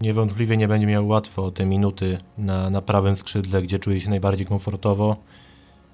[0.01, 4.47] Niewątpliwie nie będzie miał łatwo te minuty na, na prawym skrzydle, gdzie czuje się najbardziej
[4.47, 5.16] komfortowo.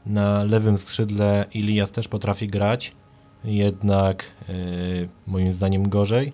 [0.09, 2.93] Na lewym skrzydle Ilias też potrafi grać,
[3.45, 6.33] jednak yy, moim zdaniem gorzej.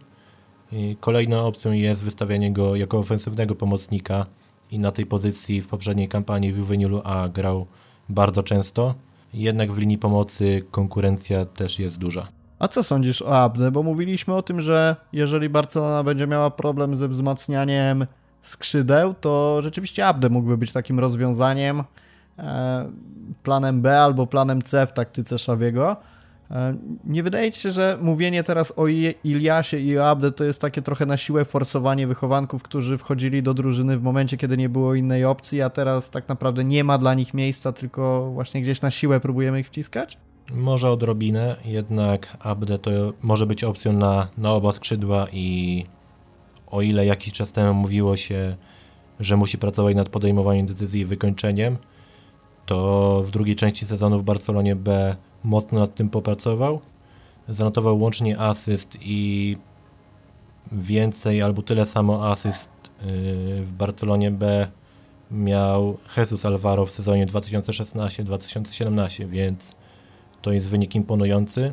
[0.72, 4.26] I kolejną opcją jest wystawianie go jako ofensywnego pomocnika
[4.70, 7.66] i na tej pozycji w poprzedniej kampanii w Juvenilu A grał
[8.08, 8.94] bardzo często.
[9.34, 12.28] Jednak w linii pomocy konkurencja też jest duża.
[12.58, 13.70] A co sądzisz o Abde?
[13.70, 18.06] Bo mówiliśmy o tym, że jeżeli Barcelona będzie miała problem ze wzmacnianiem
[18.42, 21.84] skrzydeł, to rzeczywiście Abde mógłby być takim rozwiązaniem, e,
[23.42, 25.96] planem B albo planem C w taktyce Szawiego.
[26.50, 26.74] E,
[27.04, 28.86] nie wydaje ci się, że mówienie teraz o
[29.24, 33.54] Iliasie i o Abde to jest takie trochę na siłę forsowanie wychowanków, którzy wchodzili do
[33.54, 37.14] drużyny w momencie, kiedy nie było innej opcji, a teraz tak naprawdę nie ma dla
[37.14, 40.18] nich miejsca, tylko właśnie gdzieś na siłę próbujemy ich wciskać?
[40.54, 42.90] Może odrobinę, jednak Abde to
[43.22, 45.86] może być opcją na, na oba skrzydła i
[46.66, 48.56] o ile jakiś czas temu mówiło się,
[49.20, 51.76] że musi pracować nad podejmowaniem decyzji i wykończeniem,
[52.66, 56.80] to w drugiej części sezonu w Barcelonie B mocno nad tym popracował.
[57.48, 59.56] Zanotował łącznie asyst i
[60.72, 62.70] więcej albo tyle samo asyst y,
[63.64, 64.68] w Barcelonie B
[65.30, 69.72] miał Jesus Alvaro w sezonie 2016-2017, więc
[70.42, 71.72] to jest wynik imponujący.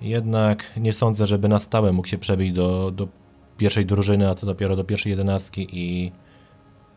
[0.00, 3.08] Jednak nie sądzę, żeby na stałe mógł się przebić do, do
[3.56, 6.12] pierwszej drużyny, a co dopiero do pierwszej jedenastki i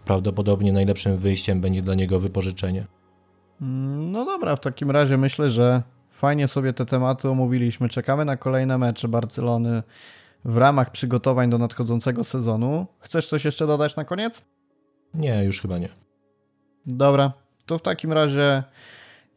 [0.08, 2.88] prawdopodobnie najlepszym wyjściem będzie dla niego wypożyczenie.
[3.62, 5.82] Mm, no dobra, w takim razie myślę, że
[6.12, 7.90] fajnie sobie te tematy omówiliśmy.
[7.90, 9.84] Czekamy na kolejne mecze Barcelony
[10.46, 12.86] w ramach przygotowań do nadchodzącego sezonu.
[13.00, 14.46] Chcesz coś jeszcze dodać na koniec?
[15.14, 15.90] Nie, już chyba nie.
[16.86, 17.32] Dobra,
[17.66, 18.64] to w takim razie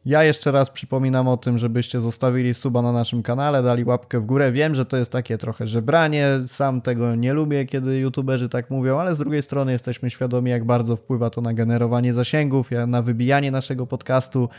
[0.05, 4.25] ja jeszcze raz przypominam o tym, żebyście zostawili suba na naszym kanale, dali łapkę w
[4.25, 4.51] górę.
[4.51, 8.99] Wiem, że to jest takie trochę żebranie, sam tego nie lubię, kiedy youtuberzy tak mówią,
[8.99, 13.51] ale z drugiej strony jesteśmy świadomi, jak bardzo wpływa to na generowanie zasięgów, na wybijanie
[13.51, 14.49] naszego podcastu.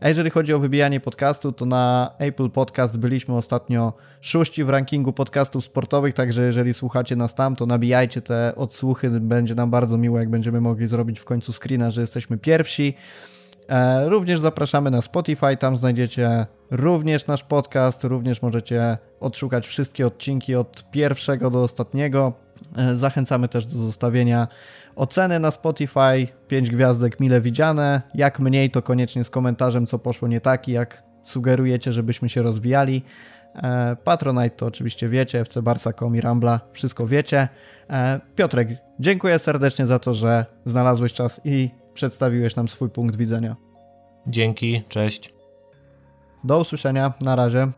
[0.00, 5.12] A jeżeli chodzi o wybijanie podcastu, to na Apple Podcast byliśmy ostatnio szóści w rankingu
[5.12, 10.18] podcastów sportowych, także jeżeli słuchacie nas tam, to nabijajcie te odsłuchy, będzie nam bardzo miło,
[10.18, 12.94] jak będziemy mogli zrobić w końcu screena, że jesteśmy pierwsi.
[13.68, 20.54] E, również zapraszamy na Spotify, tam znajdziecie również nasz podcast, również możecie odszukać wszystkie odcinki
[20.54, 22.32] od pierwszego do ostatniego.
[22.76, 24.48] E, zachęcamy też do zostawienia
[24.96, 30.28] oceny na Spotify, 5 gwiazdek mile widziane, jak mniej to koniecznie z komentarzem co poszło
[30.28, 33.02] nie tak i jak sugerujecie, żebyśmy się rozwijali.
[33.54, 37.48] E, Patronite to oczywiście wiecie, FC Barsa.com i Rambla, wszystko wiecie.
[38.36, 38.68] Piotrek,
[39.00, 43.56] dziękuję serdecznie za to, że znalazłeś czas i przedstawiłeś nam swój punkt widzenia.
[44.26, 45.34] Dzięki, cześć.
[46.44, 47.68] Do usłyszenia, na razie.